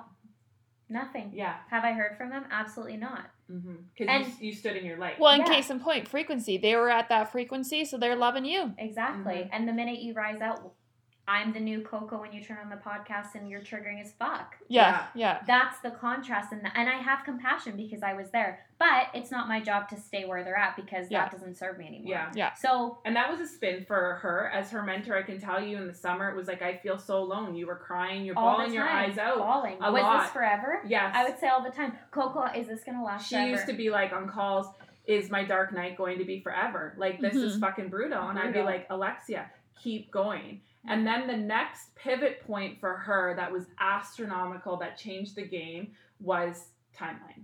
[0.89, 1.31] nothing.
[1.33, 1.55] Yeah.
[1.69, 2.45] Have I heard from them?
[2.51, 3.29] Absolutely not.
[3.47, 5.19] Because And- you, you stood in your light.
[5.19, 5.47] Well, in Yeah.
[5.53, 6.57] case in point, frequency.
[6.57, 8.73] They were at that frequency, so they're loving you.
[8.77, 9.33] Exactly.
[9.35, 9.49] Mhm.
[9.51, 10.73] And the minute you rise out,
[11.25, 14.55] I'm the new Coco when you turn on the podcast and you're triggering as fuck.
[14.67, 15.39] Yeah, yeah.
[15.47, 18.59] That's the contrast, and and I have compassion because I was there.
[18.77, 21.21] But it's not my job to stay where they're at because Yeah.
[21.21, 22.09] that doesn't serve me anymore.
[22.11, 22.31] Yeah.
[22.35, 22.53] Yeah.
[22.55, 25.15] So And that was a spin for her as her mentor.
[25.17, 27.55] I can tell you in the summer, it was like, I feel so alone.
[27.55, 29.37] You were crying, you're all bawling the your eyes out.
[29.37, 29.77] bawling.
[29.81, 30.23] a was lot.
[30.23, 30.81] this forever?
[30.85, 31.13] Yes.
[31.15, 33.49] I would say all the time, Coco, is this gonna last she forever?
[33.51, 34.67] used to be like on calls,
[35.05, 36.93] is my dark night going to be forever?
[36.97, 37.61] Like, this is Mhm.
[37.61, 38.27] fucking brutal.
[38.27, 39.49] And I'd be like, Alexia,
[39.81, 40.59] keep going.
[40.87, 45.93] And then the next pivot point for her that was astronomical, that changed the game,
[46.19, 46.67] was
[46.97, 47.43] timeline.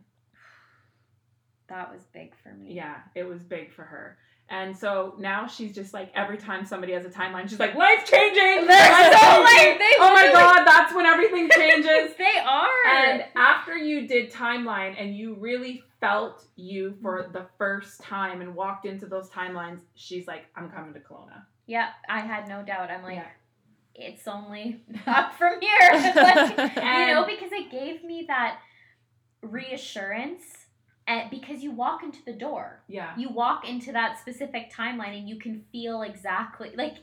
[1.68, 2.74] That was big for me.
[2.74, 4.18] Yeah, it was big for her.
[4.52, 8.04] And so now she's just like every time somebody has a timeline, she's like life
[8.10, 8.66] changing.
[8.68, 12.16] They're so like- they oh my god, that's when everything changes.
[12.18, 12.68] they are.
[12.98, 18.56] and after you did timeline and you really felt you for the first time and
[18.56, 21.44] walked into those timelines, she's like, I'm coming to Kelowna.
[21.70, 22.90] Yeah, I had no doubt.
[22.90, 23.28] I'm like, Yeah.
[23.96, 25.92] it's only up from here.
[26.16, 28.60] Like, you know, because it gave me that
[29.42, 30.44] reassurance.
[31.08, 33.14] And because you walk into the door, Yeah.
[33.18, 36.98] you walk into that specific timeline and you can feel exactly like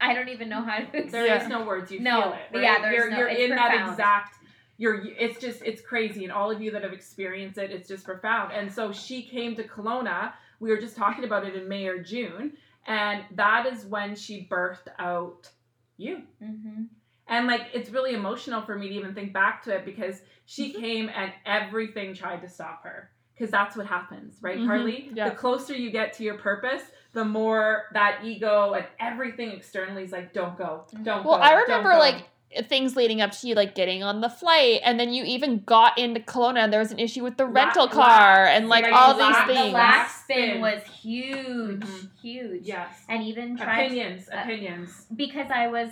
[0.00, 1.32] I don't even know how to There explain.
[1.42, 1.92] is no words.
[1.92, 2.38] You No, feel it.
[2.54, 2.62] Right?
[2.62, 4.36] yeah, there's you're no- you're in that exact.
[4.78, 5.04] You're.
[5.04, 5.60] It's just.
[5.62, 8.52] It's crazy, and all of you that have experienced it, it's just profound.
[8.54, 10.32] And so she came to Kelowna.
[10.58, 12.56] We were just talking about it in May or June,
[12.90, 15.48] and that is when she birthed out
[15.96, 16.22] you.
[16.42, 16.84] hmm
[17.28, 20.70] And like, it's really emotional for me to even think back to it because she
[20.72, 20.80] Mm-hmm.
[20.80, 23.10] came and everything tried to stop her.
[23.34, 25.10] Because that's what happens, right, Mhm, Carly?
[25.14, 25.28] yeah.
[25.30, 26.82] The closer you get to your purpose,
[27.12, 31.28] the more that ego and everything externally is like, don't go, don't Well, go.
[31.30, 32.24] Well, I remember go." like
[32.64, 35.96] things leading up to you, like getting on the flight, and then you even got
[35.98, 38.84] into Kelowna, and there was an issue with the La- rental la- car, and like
[38.84, 39.74] right, all la- these the The things.
[39.74, 40.60] last spin Spin.
[40.60, 42.08] was huge, Mhm.
[42.20, 42.62] huge.
[42.66, 43.04] Yes.
[43.08, 45.06] And even tried Opinions, uh, opinions.
[45.14, 45.90] because I was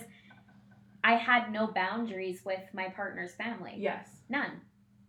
[1.04, 3.74] I had no boundaries with my partner's family.
[3.76, 4.08] Yes.
[4.28, 4.60] None.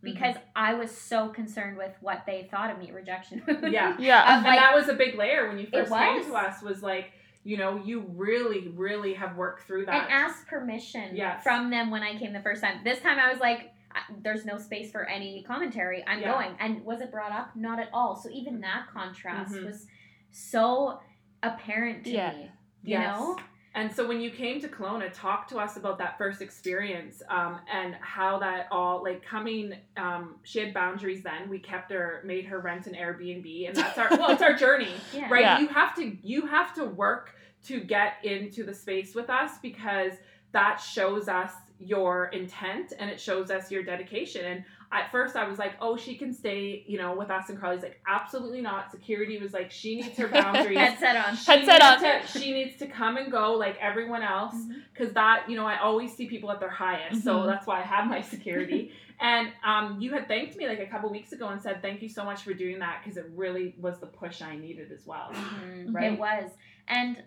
[0.03, 3.41] Because I was so concerned with what they thought of me, rejection.
[3.69, 3.95] Yeah.
[3.99, 4.21] Yeah.
[4.21, 6.83] Of and like, that was a big layer when you first came to us was
[6.83, 7.11] like,
[7.49, 10.03] you know, you really, really have worked through that.
[10.03, 11.41] and asked permission Yes.
[11.41, 12.81] from them when I came the first time.
[12.83, 13.73] This time I was like,
[14.21, 16.03] there's no space for any commentary.
[16.05, 16.31] I'm Yeah.
[16.33, 16.55] going.
[16.59, 17.55] And was it brought up?
[17.55, 18.15] Not at all.
[18.15, 19.65] So even that contrast Mhm.
[19.65, 19.87] was
[20.29, 21.01] so
[21.41, 22.33] apparent to Yeah.
[22.33, 22.51] me.
[22.83, 23.17] You Yes.
[23.19, 23.37] know?
[23.75, 27.59] And so when you came to Kelowna, talk to us about that first experience um,
[27.71, 29.73] and how that all like coming.
[29.95, 31.49] Um, she had boundaries then.
[31.49, 34.93] We kept her, made her rent an Airbnb, and that's our well, it's our journey,
[35.13, 35.29] Yeah.
[35.29, 35.41] right?
[35.41, 35.59] Yeah.
[35.59, 40.13] You have to you have to work to get into the space with us because
[40.51, 44.45] that shows us your intent and it shows us your dedication.
[44.45, 47.49] And at first, I was like, oh, she can stay, you know, with us.
[47.49, 48.89] And Carly's like, absolutely not.
[48.89, 50.77] Security was like, she needs her boundaries.
[50.79, 51.35] Headset on.
[51.35, 54.55] She Headset needs To, she needs to come and go like everyone else
[54.93, 57.45] because that you know I always see people at their highest, so Mhm.
[57.47, 58.91] that's why I have my security.
[59.21, 62.09] and um, you had thanked me like a couple weeks ago and said thank you
[62.09, 65.29] so much for doing that because it really was the push I needed as well.
[65.33, 65.93] Mhm.
[65.93, 66.13] Right.
[66.13, 66.49] It was.
[66.87, 67.21] And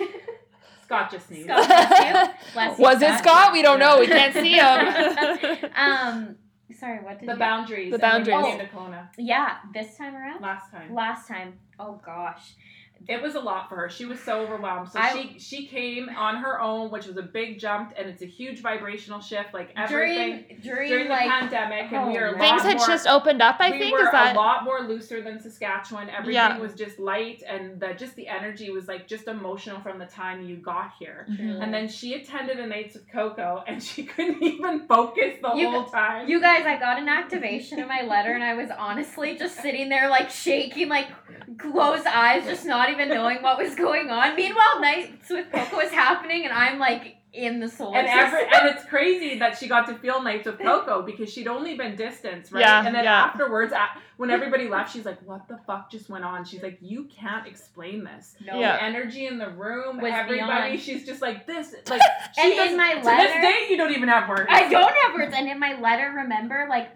[0.85, 1.47] Scott just sneezed.
[1.47, 2.53] Scott, bless you.
[2.53, 3.53] Bless you, Was it Scott?
[3.53, 3.99] We don't know.
[3.99, 5.71] We can't see him.
[5.75, 6.37] um,
[6.75, 7.39] sorry, what did The you?
[7.39, 7.91] boundaries.
[7.91, 8.57] The and when boundaries.
[8.57, 10.41] came to Kelowna Yeah, this time around.
[10.41, 10.95] last time.
[10.95, 12.55] Last time, oh gosh,
[13.09, 13.89] it was a lot for her.
[13.89, 14.91] She was so overwhelmed.
[14.91, 18.23] So I- she she came on her own, which was a big jump, and it's
[18.23, 19.55] a huge vibrational shift.
[19.55, 22.41] Like everything during during, during, the like pandemic, and we oh, are a man.
[22.41, 23.93] lot Things had more- just opened up, I we think.
[23.93, 26.09] were Is that a lot more looser than Saskatchewan.
[26.11, 26.59] Everything Yeah.
[26.59, 30.43] was just light, and the, just the energy was like just emotional from the time
[30.43, 31.27] you got here.
[31.31, 31.63] Mhm.
[31.63, 35.71] And then she attended a Nights with Coco, and she couldn't even focus the You-
[35.71, 36.29] whole time.
[36.29, 39.89] You guys, I got an activation in my letter, and I was honestly just sitting
[39.89, 41.07] there, like shaking, like
[41.59, 44.35] closed eyes, just not even knowing what was going on.
[44.37, 48.67] Meanwhile, nights with Coco is happening, and I'm like in the solar and every and
[48.75, 52.51] it's crazy that she got to feel nights with Coco because she'd only been distance,
[52.51, 52.61] right?
[52.63, 53.25] Yeah, and then yeah.
[53.25, 53.75] afterwards,
[54.17, 57.47] when everybody left, she's like, "What the fuck just went on?" She's like, "You can't
[57.47, 58.77] explain this." no, Yeah.
[58.77, 60.71] The energy in the room, Was everybody.
[60.71, 60.81] beyond.
[60.81, 61.75] She's just like this.
[61.91, 62.01] Like
[62.35, 64.47] she And in doesn't- my to this day, you don't even have words.
[64.49, 65.35] I don't have words.
[65.37, 66.89] And in my letter, remember, like,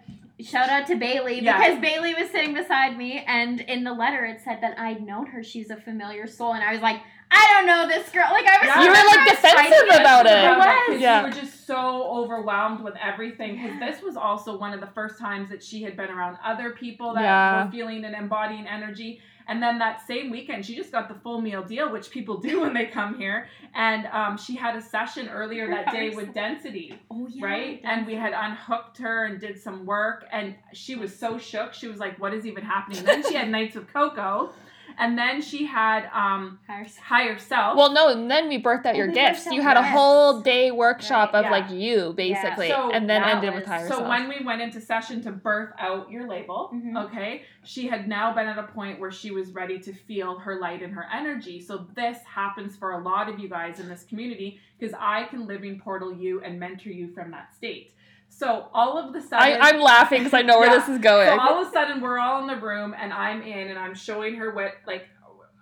[0.43, 1.57] shout out to Bailey Yeah.
[1.57, 5.27] because Bailey was sitting beside me, and in the letter it said that I'd known
[5.27, 5.43] her.
[5.43, 7.01] She's a familiar soul, and I was like,
[7.33, 8.27] I don't know this girl.
[8.31, 8.67] Like, I was.
[8.67, 8.83] Yeah.
[8.83, 10.33] You were, like, defensive about it.
[10.33, 10.99] I was.
[10.99, 11.21] Yeah.
[11.21, 13.55] you were just so overwhelmed with everything.
[13.61, 16.71] Because this was also one of the first times that she had been around other
[16.71, 17.63] people that Yeah.
[17.65, 19.21] were feeling and embodying energy.
[19.51, 22.61] And then that same weekend, she just got the full meal deal, which people do
[22.61, 23.47] when they come here.
[23.75, 27.45] And um, she had a session earlier that day with Density, Oh yeah.
[27.45, 27.81] right?
[27.83, 30.23] And we had unhooked her and did some work.
[30.31, 31.73] And she was so shook.
[31.73, 33.03] She was like, What is even happening?
[33.03, 34.51] then she had Nights with Coco.
[34.97, 37.77] And then she had um, Higher Higher Self.
[37.77, 39.45] Well, no, and then we birthed out your we gifts.
[39.47, 39.91] You had a gifts.
[39.93, 41.51] whole day workshop Right, of yeah.
[41.51, 44.07] like you, basically, So and then that ended with was- higher So self.
[44.07, 47.05] when we went into session to birth out your label, Mhm.
[47.05, 50.55] okay, she had now been at a point where she was ready to feel her
[50.59, 51.59] light and her energy.
[51.59, 55.45] So this happens for a lot of you guys in this community because I can
[55.47, 57.93] living portal you and mentor you from that state.
[58.41, 60.79] So all of the I, sudden, I'm laughing because I know where Yeah.
[60.79, 61.27] this is going.
[61.27, 63.93] so all of a sudden we're all in the room and I'm in and I'm
[63.93, 65.07] showing her what like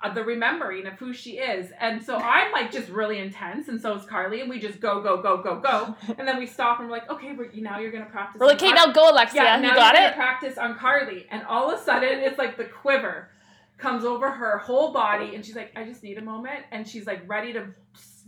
[0.02, 1.74] uh, the remembering of who she is.
[1.78, 5.02] And so I'm like just really intense and so is Carly and we just go
[5.02, 7.92] go go go go and then we stop and we're like okay we're, now you're
[7.92, 8.40] gonna practice.
[8.40, 9.44] We're like, okay, Car- now go, Alexia.
[9.44, 10.16] yeah, you now got you're it.
[10.16, 13.30] practice on Carly and all of a sudden it's like the quiver
[13.78, 17.06] comes over her whole body and she's like I just need a moment and she's
[17.06, 17.68] like ready to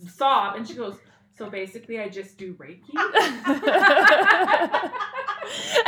[0.09, 0.97] sob and she goes
[1.37, 2.81] so basically I just do Reiki.
[2.93, 3.01] and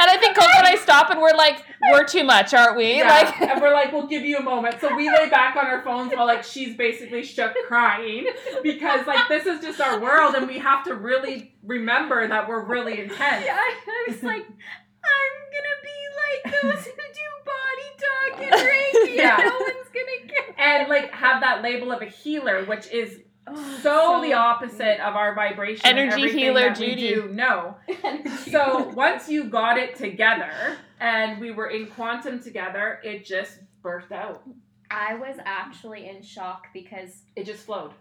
[0.10, 2.98] I think Coco and I stop and we're like, we're too much, aren't we?
[2.98, 4.80] Yeah, Like, and we're like, we'll give you a moment.
[4.82, 8.28] So we lay back on our phones while like she's basically shook crying
[8.64, 12.66] because like this is just our world and we have to really remember that we're
[12.66, 13.46] really intense.
[13.46, 18.54] Yeah, I, I was like, I'm gonna be like those who do body talk and
[18.70, 19.16] Reiki.
[19.16, 19.38] Yeah.
[19.38, 20.56] No one's gonna get.
[20.58, 25.16] And like have that label of a healer, which is Oh, so, the opposite of
[25.16, 25.86] our vibration.
[25.86, 27.08] Energy healer that we Judy.
[27.16, 27.30] do.
[27.32, 27.76] No.
[28.52, 30.52] So once you got it together
[31.00, 34.44] and we were in quantum together, it just burst out.
[34.92, 37.92] I was actually in shock because It just flowed.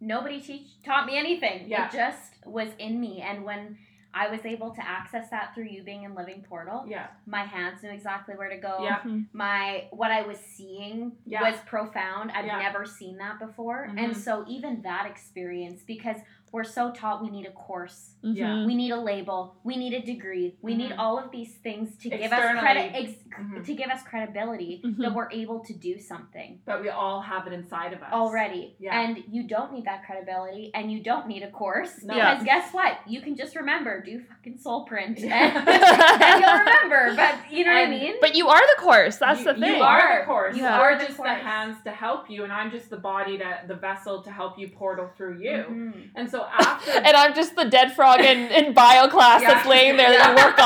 [0.00, 1.68] nobody teach taught me anything.
[1.68, 1.86] Yeah.
[1.86, 3.78] It just was in me, and when
[4.14, 7.08] I was able to access that through you being in Living Portal, Yeah.
[7.26, 8.84] my hands knew exactly where to go.
[8.84, 9.02] Yeah.
[9.32, 11.42] My what I was seeing Yeah.
[11.42, 12.30] was profound.
[12.30, 12.58] I've Yeah.
[12.60, 13.98] never seen that before, Mhm.
[14.02, 16.18] and so even that experience because.
[16.54, 18.46] We're so taught we need a course, Yeah.
[18.46, 18.66] Mhm.
[18.66, 20.98] we need a label, we need a degree, we need Mhm.
[21.00, 23.18] all of these things to give us credit, Externally.
[23.34, 23.64] ex- Mhm.
[23.66, 24.98] to give us credibility Mhm.
[24.98, 28.12] that we're able to do something But we all have it inside of us.
[28.12, 28.76] already.
[28.78, 29.00] Yeah.
[29.00, 32.04] And you don't need that credibility and you don't need a course.
[32.04, 32.14] No.
[32.14, 32.34] Yeah.
[32.34, 32.98] Because guess what?
[33.04, 35.32] You can just remember, do fucking soul print and,
[36.22, 37.16] and you'll remember.
[37.16, 38.14] But you know And- what I mean?
[38.20, 39.16] But you are the course.
[39.18, 39.74] That's you, the thing.
[39.78, 40.54] You are the course.
[40.56, 41.30] You You are are the just course.
[41.30, 44.56] the hands to help you, and I'm just the body to the vessel to help
[44.56, 45.64] you portal through you.
[45.68, 46.10] Mhm.
[46.14, 49.54] And so after and I'm just the dead frog in, in bio class Yeah.
[49.54, 50.58] that's laying there that you work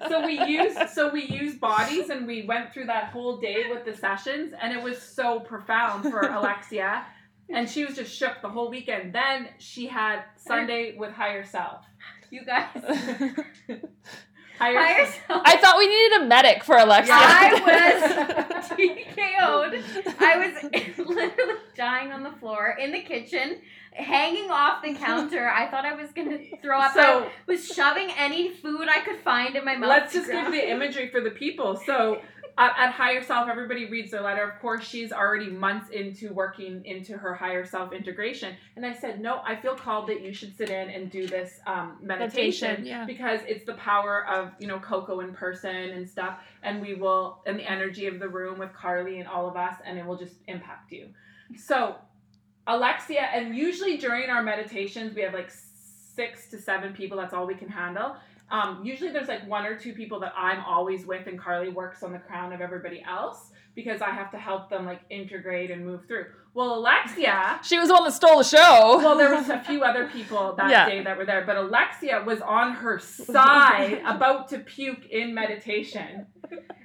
[0.00, 0.08] on.
[0.10, 3.84] so we used so we used bodies and we went through that whole day with
[3.84, 7.04] the sessions and it was so profound for Alexia
[7.50, 11.84] and she was just shook the whole weekend then she had sunday with higher self
[12.30, 12.68] You guys.
[14.62, 15.18] Higher, Higher self.
[15.26, 15.42] self.
[15.44, 17.14] I thought we needed a medic for Alexia.
[17.18, 20.16] I was TKO'd.
[20.20, 23.58] I was literally dying on the floor in the kitchen,
[23.92, 25.48] hanging off the counter.
[25.48, 26.94] I thought I was gonna throw up.
[26.94, 29.88] So I so was shoving any food I could find in my mouth.
[29.88, 32.20] let's to just give the imagery for the people so
[32.58, 34.42] at, at higher self everybody reads their letter.
[34.42, 38.54] Of course she's already months into working into her higher self integration.
[38.76, 41.60] And i said no i feel called that you should sit in and do this
[41.66, 43.04] um, meditation, Meditation, yeah.
[43.04, 46.38] because it's the power of you know coco in person and stuff.
[46.62, 49.76] And we will and the energy of the room with carly and all of us
[49.84, 51.08] and it will just impact you.
[51.56, 51.96] So
[52.66, 55.50] alexia and usually during our meditations we have like
[56.14, 57.16] six to seven people.
[57.16, 58.16] That's all we can handle
[58.52, 62.02] Um, usually there's like one or two people that I'm always with, and Carly works
[62.02, 65.84] on the crown of everybody else because I have to help them like integrate and
[65.86, 66.26] move through.
[66.52, 67.58] Well, Alexia.
[67.64, 68.98] She was the one that stole the show.
[68.98, 70.86] Well, there was a few other people that Yeah.
[70.86, 72.98] day that were there, but Alexia was on her
[73.42, 76.26] side about to puke in meditation.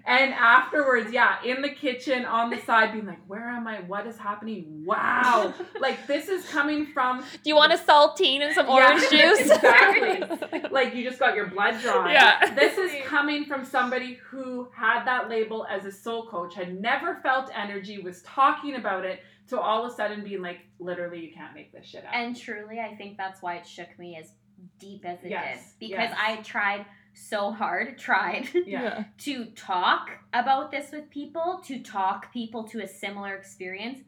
[0.05, 3.82] And afterwards, yeah, in the kitchen on the side, being like, Where am I?
[3.82, 4.84] What is happening?
[4.86, 5.53] Wow.
[5.82, 9.51] Like, this is coming from, Do you want a saltine and some Yeah, orange juice?
[9.51, 10.70] exactly.
[10.72, 12.09] like, you just got your blood drawn.
[12.09, 12.53] Yeah.
[12.55, 17.15] This is coming from somebody who had that label as a soul coach, had never
[17.22, 21.34] felt energy, was talking about it, to all of a sudden being like, Literally, you
[21.34, 22.11] can't make this shit up.
[22.13, 24.32] And truly, I think that's why it shook me as
[24.80, 25.89] deep as it Yes, did.
[25.89, 26.18] Because yes.
[26.18, 26.86] I tried
[27.18, 29.05] so hard, tried yeah.
[29.20, 33.99] to talk about this with people, to talk people to a similar experience.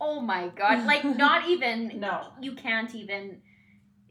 [0.00, 0.86] Oh my god.
[0.86, 2.28] Like, not even, No.
[2.40, 3.40] you can't even,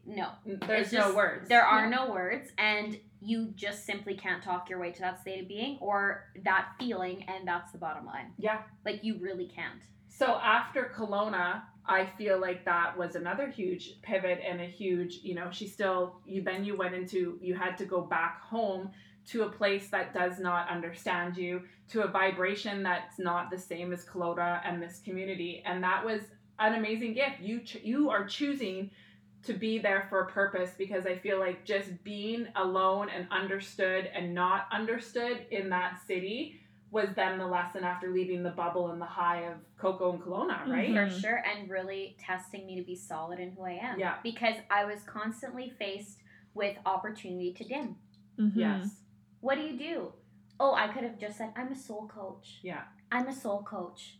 [0.06, 0.28] no.
[0.44, 1.48] There's It's no words.
[1.48, 5.42] There are no words, and you just simply can't talk your way to that state
[5.42, 8.32] of being or that feeling, and that's the bottom line.
[8.38, 8.62] Yeah.
[8.84, 9.82] Like, you really can't.
[10.08, 15.34] So after Kelowna, I feel like that was another huge pivot and a huge, you
[15.34, 18.90] know, she still you then you went into you had to go back home
[19.28, 23.92] to a place that does not understand you, to a vibration that's not the same
[23.92, 26.22] as Kelowna and this community, and that was
[26.58, 27.40] an amazing gift.
[27.40, 28.90] You ch- you are choosing
[29.44, 34.10] to be there for a purpose because I feel like just being alone and understood
[34.14, 36.60] and not understood in that city
[36.90, 40.66] was then the lesson after leaving the bubble and the high of Coco and Kelowna,
[40.66, 40.88] right?
[40.90, 41.12] Mhm.
[41.12, 43.98] for sure and really testing me to be solid in who I am.
[43.98, 44.16] Yeah.
[44.22, 46.22] Because I was constantly faced
[46.54, 47.96] with opportunity to dim.
[48.38, 48.52] Mhm.
[48.54, 49.02] Yes.
[49.40, 50.12] What do you do?
[50.58, 52.58] Oh, I could have just said, I'm a soul coach.
[52.62, 52.84] Yeah.
[53.12, 54.18] I'm a soul coach.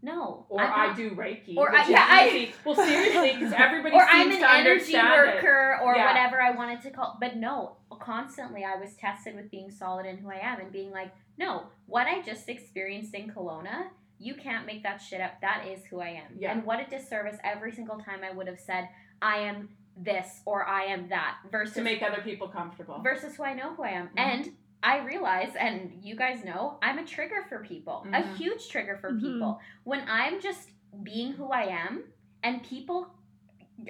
[0.00, 0.46] No.
[0.50, 0.96] Or I'm I not.
[0.96, 1.56] do Reiki.
[1.56, 4.96] Or I- is yeah, I- Well, seriously, because everybody Or seems I'm an to energy
[4.96, 5.34] understand it.
[5.42, 6.06] worker or Yeah.
[6.06, 10.18] whatever I wanted to call But no, constantly I was tested with being solid in
[10.18, 14.66] who I am and being like, no, what I just experienced in Kelowna, you can't
[14.66, 15.40] make that shit up.
[15.40, 16.36] That is who I am.
[16.38, 16.52] Yeah.
[16.52, 18.88] And what a disservice every single time I would have said,
[19.20, 23.00] I am this or I am that versus To make other people comfortable.
[23.02, 24.08] versus who I know who I am.
[24.08, 24.12] Mhm.
[24.18, 28.36] And I realize, and you guys know, I'm a trigger for people, a Mhm.
[28.36, 29.20] huge trigger for Mhm.
[29.20, 29.60] people.
[29.84, 30.70] When I'm just
[31.02, 32.04] being who I am
[32.42, 33.14] and people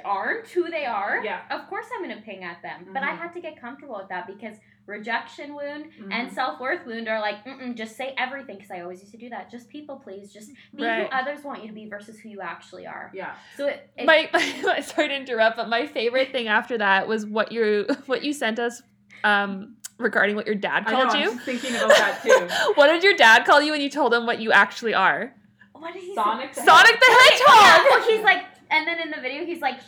[0.04, 1.42] aren't who they are, Yeah.
[1.50, 2.88] of course I'm going to ping at them.
[2.92, 3.18] But I Mhm.
[3.18, 6.12] had to get comfortable with that because rejection wound Mhm.
[6.12, 9.18] and self worth wound are like, Mm-mm, just say everything because I always used to
[9.18, 9.50] do that.
[9.50, 10.32] Just people, please.
[10.32, 11.10] Just be Right.
[11.10, 13.10] who others want you to be versus who you actually are.
[13.14, 13.34] yeah.
[13.56, 14.28] So it, it my,
[14.64, 18.32] my sorry to interrupt, but my favorite thing after that was what you what you
[18.32, 18.82] sent us
[19.24, 21.38] um regarding what your dad I know, called I'm you.
[21.40, 22.48] thinking about that too.
[22.74, 25.32] What did your dad call you when you told him what you actually are?
[25.72, 26.14] what did he say?
[26.14, 27.86] Sonic the Sonic the Yeah, Hedgehog.
[27.90, 29.78] well, he's like, and then in the video, he's like,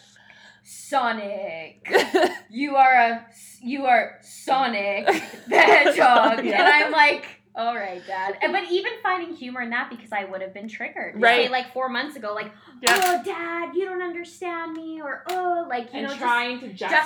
[0.66, 1.88] Sonic,
[2.50, 3.26] you are a,
[3.62, 5.06] you are Sonic
[5.48, 6.60] the Hedgehog, Yeah.
[6.64, 8.36] and I'm like, all right, Dad.
[8.42, 11.46] And- But even finding humor in that because I would have been triggered, Right.
[11.46, 12.52] Say, like four months ago, like,
[12.82, 13.00] Yeah.
[13.04, 16.96] oh, Dad, you don't understand me, or oh, like you and know, trying to justify,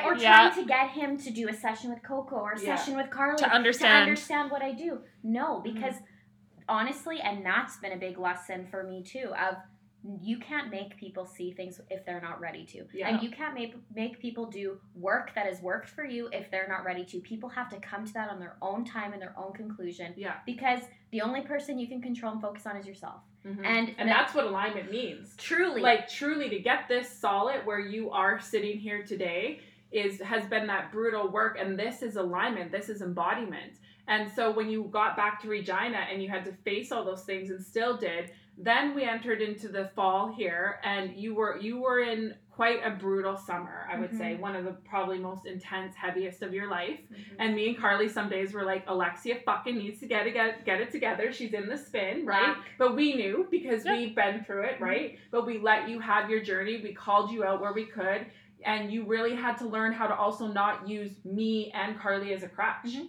[0.00, 0.50] justify or Yeah.
[0.50, 2.74] trying to get him to do a session with Coco or a Yeah.
[2.76, 4.02] session with Carly To understand.
[4.02, 5.02] understand what I do.
[5.22, 5.72] No, Mm-hmm.
[5.74, 5.94] because
[6.68, 9.56] honestly, and that's been a big lesson for me too of
[10.22, 12.84] you can't make people see things if they're not ready to.
[12.94, 13.08] Yeah.
[13.08, 16.68] And you can't make make people do work that has worked for you if they're
[16.68, 17.20] not ready to.
[17.20, 20.34] People have to come to that on their own time and their own conclusion Yeah.
[20.46, 20.80] because
[21.10, 23.22] the only person you can control and focus on is yourself.
[23.44, 23.64] Mhm.
[23.64, 25.34] And and that's what alignment means.
[25.36, 30.44] truly like truly to get this solid where you are sitting here today is has
[30.46, 33.72] been that brutal work and this is alignment this is embodiment
[34.08, 37.22] and so when you got back to regina and you had to face all those
[37.22, 38.30] things and still did
[38.60, 42.90] then we entered into the fall here and you were you were in quite a
[42.90, 44.42] brutal summer i would say mm-hmm.
[44.42, 47.34] one of the probably most intense heaviest of your life mm-hmm.
[47.38, 50.64] and me and Carly some days were like, Alexia fucking needs to get it get,
[50.64, 51.32] get it together.
[51.32, 52.54] She's in the spin, right?
[52.56, 52.64] Back.
[52.78, 53.96] But we knew because Yeah.
[53.96, 55.12] we've been through it, right?
[55.12, 55.22] Mm-hmm.
[55.30, 56.80] But we let you have your journey.
[56.82, 58.26] We called you out where we could,
[58.64, 62.42] and you really had to learn how to also not use me and Carly as
[62.42, 63.08] a crutch, Mhm.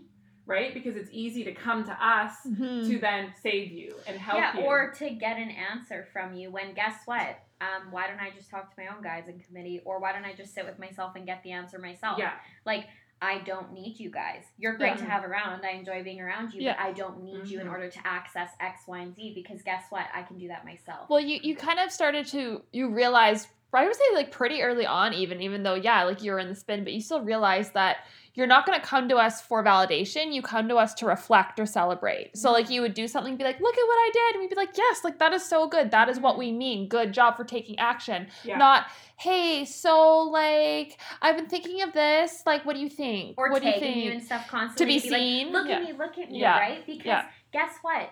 [0.49, 0.73] Right?
[0.73, 2.87] Because it's easy to come to us Mhm.
[2.87, 4.63] to then save you and help yeah, you.
[4.65, 7.39] or to get an answer from you when guess what?
[7.61, 10.25] Um, why don't I just talk to my own guys in committee, or why don't
[10.25, 12.17] I just sit with myself and get the answer myself?
[12.17, 12.33] yeah,
[12.65, 12.87] Like
[13.21, 14.45] I don't need you guys.
[14.57, 15.03] You're great Yeah.
[15.03, 15.65] to have around.
[15.65, 16.75] I enjoy being around you, Yeah.
[16.77, 17.71] but I don't need you in Mhm.
[17.71, 20.07] order to access X, Y, and Z because guess what?
[20.13, 21.09] I can do that myself.
[21.09, 24.85] Well, you you kind of started to you realized I would say like pretty early
[24.85, 27.97] on, even even though yeah, like you're in the spin, but you still realize that
[28.33, 30.33] you're not going to come to us for validation.
[30.33, 32.37] You come to us to reflect or celebrate.
[32.37, 34.49] So like you would do something, be like, look at what I did, and we'd
[34.49, 35.91] be like, yes, like that is so good.
[35.91, 36.87] That is what we mean.
[36.87, 38.27] Good job for taking action.
[38.43, 38.57] Yeah.
[38.57, 38.85] Not
[39.17, 42.43] hey, so like I've been thinking of this.
[42.45, 43.35] Like, what do you think?
[43.37, 43.97] or what do you think?
[43.97, 45.51] you and stuff constantly be be like, seen?
[45.51, 45.75] look Yeah.
[45.75, 46.59] at me, look at me, Yeah.
[46.59, 46.85] right?
[46.85, 48.09] Because guess what?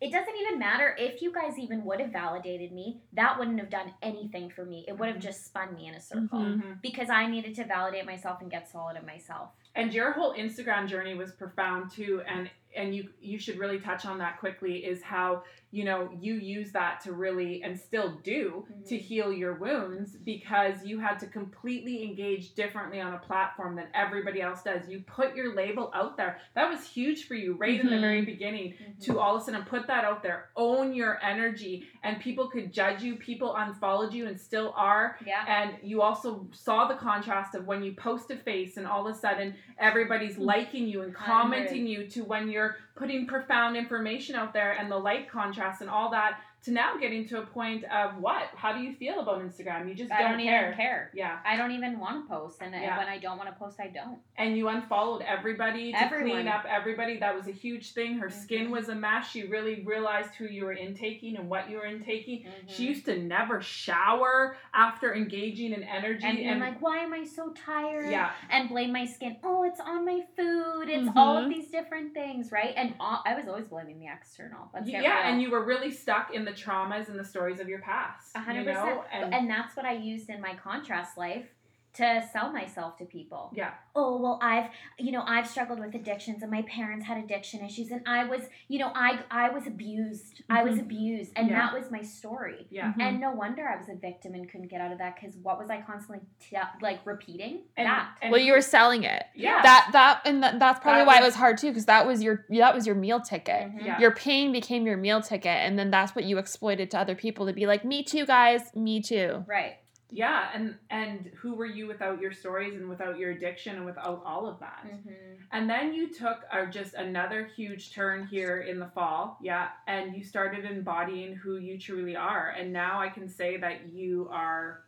[0.00, 3.02] It doesn't even matter if you guys even would have validated me.
[3.12, 4.86] That wouldn't have done anything for me.
[4.88, 5.22] It would have Mhm.
[5.22, 6.62] just spun me in a circle Mhm.
[6.62, 6.80] Mhm.
[6.80, 9.50] because I needed to validate myself and get solid in myself.
[9.80, 14.06] And your whole instagram journey was profound too and and you you should really touch
[14.06, 18.64] on that quickly is how you know you use that to really and still do
[18.86, 19.00] to Mhm.
[19.00, 24.40] heal your wounds because you had to completely engage differently on a platform than everybody
[24.40, 24.88] else does.
[24.88, 26.38] You put your label out there.
[26.54, 29.62] That was huge for you right in the very beginning to all of a sudden
[29.64, 31.74] put that out there own your energy
[32.04, 35.18] and people could judge you people unfollowed you and still are.
[35.26, 35.44] Yeah.
[35.56, 39.14] and you also saw the contrast of when you post a face and all of
[39.14, 40.42] a sudden everybody's hmm.
[40.42, 44.96] liking you and commenting you to when you're putting profound information out there and the
[44.98, 48.80] light contrast and all that to now getting to a point of what how do
[48.82, 50.64] you feel about instagram you just I don't, don't care.
[50.66, 51.10] even care.
[51.14, 52.98] yeah I don't even want to post, and Yeah.
[52.98, 54.18] when I don't want to post, I don't.
[54.36, 56.30] and you unfollowed everybody to Everyone.
[56.32, 58.72] clean up everybody that was a huge thing her skin Mhm.
[58.72, 62.44] was a mess she really realized who you were intaking and what you were intaking
[62.66, 62.88] she Mhm.
[62.90, 67.54] used to never shower after engaging in energy and being like, why am I so
[67.54, 68.10] tired?
[68.10, 69.36] yeah and blame my skin.
[69.42, 70.90] Oh, it's on my food.
[70.90, 71.54] It's all of Mhm.
[71.54, 72.74] these different things, right?
[72.76, 74.70] And all, I was always blaming the external.
[74.74, 75.32] Let's yeah, real.
[75.32, 78.30] and you were really stuck in the traumas and the stories of your past.
[78.34, 79.04] A hundred you know?
[79.12, 81.46] And, And that's what I used in my contrast life
[81.94, 83.52] to sell myself to people.
[83.54, 84.66] yeah, Oh well, I've
[84.98, 88.42] you know I've struggled with addictions, and my parents had addiction issues, and I was
[88.68, 90.42] you know I I was abused.
[90.48, 91.56] I was abused, and Mm-hmm.
[91.56, 91.66] Yeah.
[91.66, 92.66] that was my story.
[92.70, 92.92] yeah.
[92.92, 93.02] Mhm.
[93.02, 95.58] And no wonder I was a victim and couldn't get out of that because what
[95.58, 97.62] was I constantly t- like repeating?
[97.76, 98.10] And, that.
[98.22, 99.24] and- well, you were selling it.
[99.34, 101.86] yeah, That that and that, that's probably That why it was- was hard too, because
[101.86, 103.72] that was your that was your meal ticket.
[103.72, 103.84] Mhm.
[103.84, 103.98] Yeah.
[103.98, 107.46] Your pain became your meal ticket, and then that's what you exploited to other people
[107.46, 109.76] to be like, "Me too, guys, me too." Right.
[110.12, 114.22] Yeah, and and who were you without your stories and without your addiction and without
[114.24, 114.84] all of that?
[114.86, 115.10] Mm-hmm.
[115.52, 120.14] And then you took a, just another huge turn here in the fall, yeah, and
[120.16, 122.54] you started embodying who you truly are.
[122.58, 124.84] And now I can say that you are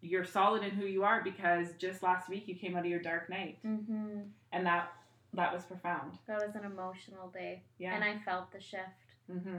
[0.00, 3.00] you're solid in who you are because just last week you came out of your
[3.02, 4.20] dark night, Mm-hmm.
[4.52, 4.92] and that
[5.34, 6.12] that was profound.
[6.26, 7.94] That was an emotional day, Yeah.
[7.94, 8.82] and I felt the shift.
[9.30, 9.58] hmm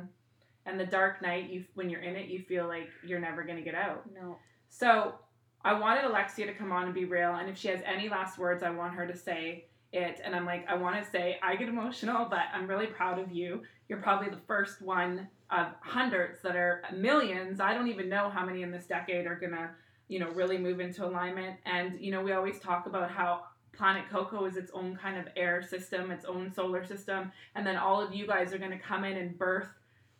[0.65, 3.61] And the dark night, you when you're in it, you feel like you're never gonna
[3.61, 4.03] get out.
[4.13, 4.37] No.
[4.69, 5.15] So
[5.63, 8.37] I wanted Alexia to come on and be real, and if she has any last
[8.37, 10.21] words, I want her to say it.
[10.23, 13.31] And I'm like, I want to say, I get emotional, but I'm really proud of
[13.31, 13.63] you.
[13.87, 17.59] You're probably the first one of hundreds that are millions.
[17.59, 19.71] I don't even know how many in this decade are gonna,
[20.07, 21.57] you know, really move into alignment.
[21.65, 25.27] And you know, we always talk about how Planet Coco is its own kind of
[25.35, 29.03] air system, its own solar system, and then all of you guys are gonna come
[29.03, 29.69] in and birth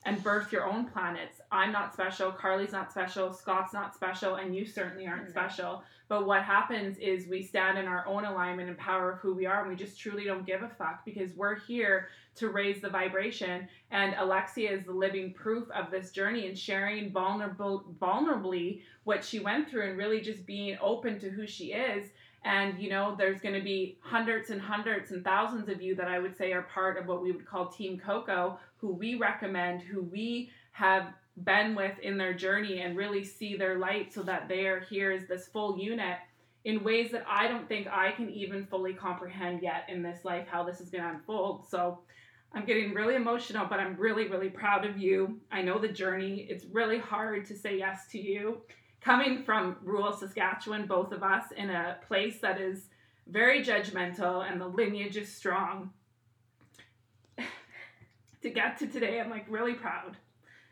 [0.05, 1.41] and birth your own planets.
[1.51, 5.29] I'm not special, Carly's not special, Scott's not special, and you certainly aren't No.
[5.29, 5.83] special.
[6.07, 9.45] But what happens is we stand in our own alignment and power of who we
[9.45, 12.89] are, and we just truly don't give a fuck because we're here to raise the
[12.89, 13.67] vibration.
[13.91, 19.39] And Alexia is the living proof of this journey and sharing vulnerable, vulnerably what she
[19.39, 22.09] went through and really just being open to who she is.
[22.43, 26.07] And you know, there's going to be hundreds and hundreds and thousands of you that
[26.07, 29.81] I would say are part of what we would call Team Coco, who we recommend,
[29.81, 31.13] who we have
[31.43, 35.11] been with in their journey and really see their light so that they are here
[35.11, 36.17] as this full unit
[36.65, 40.47] in ways that I don't think I can even fully comprehend yet in this life
[40.47, 41.67] how this is going to unfold.
[41.69, 41.99] So
[42.53, 45.39] I'm getting really emotional, but I'm really, really proud of you.
[45.51, 46.47] I know the journey.
[46.49, 48.61] It's really hard to say yes to you.
[49.01, 52.89] Coming from rural Saskatchewan, both of us, in a place that is
[53.27, 55.91] very judgmental and the lineage is strong.
[58.41, 60.17] to get to today, I'm like really proud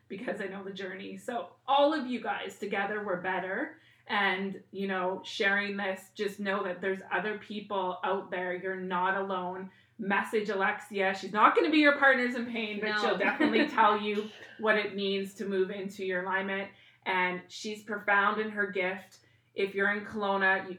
[0.10, 1.18] because I know the journey.
[1.18, 3.78] So, all of you guys together, we're better.
[4.10, 8.54] And, you know, sharing this, just know that there's other people out there.
[8.56, 9.70] You're not alone.
[10.00, 11.14] Message Alexia.
[11.20, 12.98] She's not going to be your partners in pain, but No.
[13.02, 16.70] she'll definitely tell you what it means to move into your alignment.
[17.08, 19.20] And she's profound in her gift.
[19.56, 20.78] If you're in Kelowna, you,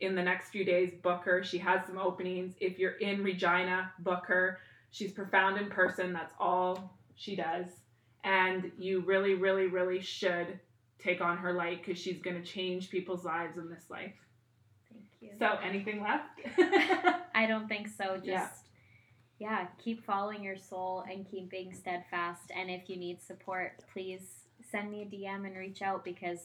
[0.00, 1.44] in the next few days, book her.
[1.44, 2.54] She has some openings.
[2.60, 4.58] If you're in Regina, book her.
[4.90, 6.12] She's profound in person.
[6.14, 7.66] That's all she does.
[8.24, 10.58] And you really, really, really should
[10.98, 14.14] take on her light because she's going to change people's lives in this life.
[14.90, 15.30] Thank you.
[15.38, 16.40] So, anything left?
[17.34, 18.16] I don't think so.
[18.16, 18.48] Just Yeah.
[19.38, 19.66] yeah.
[19.82, 22.50] keep following your soul and keep being steadfast.
[22.56, 24.39] And if you need support, please
[24.70, 26.38] send me a DM and reach out because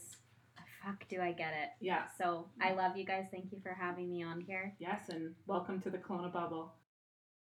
[0.84, 1.70] fuck, do I get it?
[1.80, 2.04] Yeah.
[2.18, 3.26] So I love you guys.
[3.32, 4.74] Thank you for having me on here.
[4.80, 6.74] Yes, and welcome to the Kelowna bubble.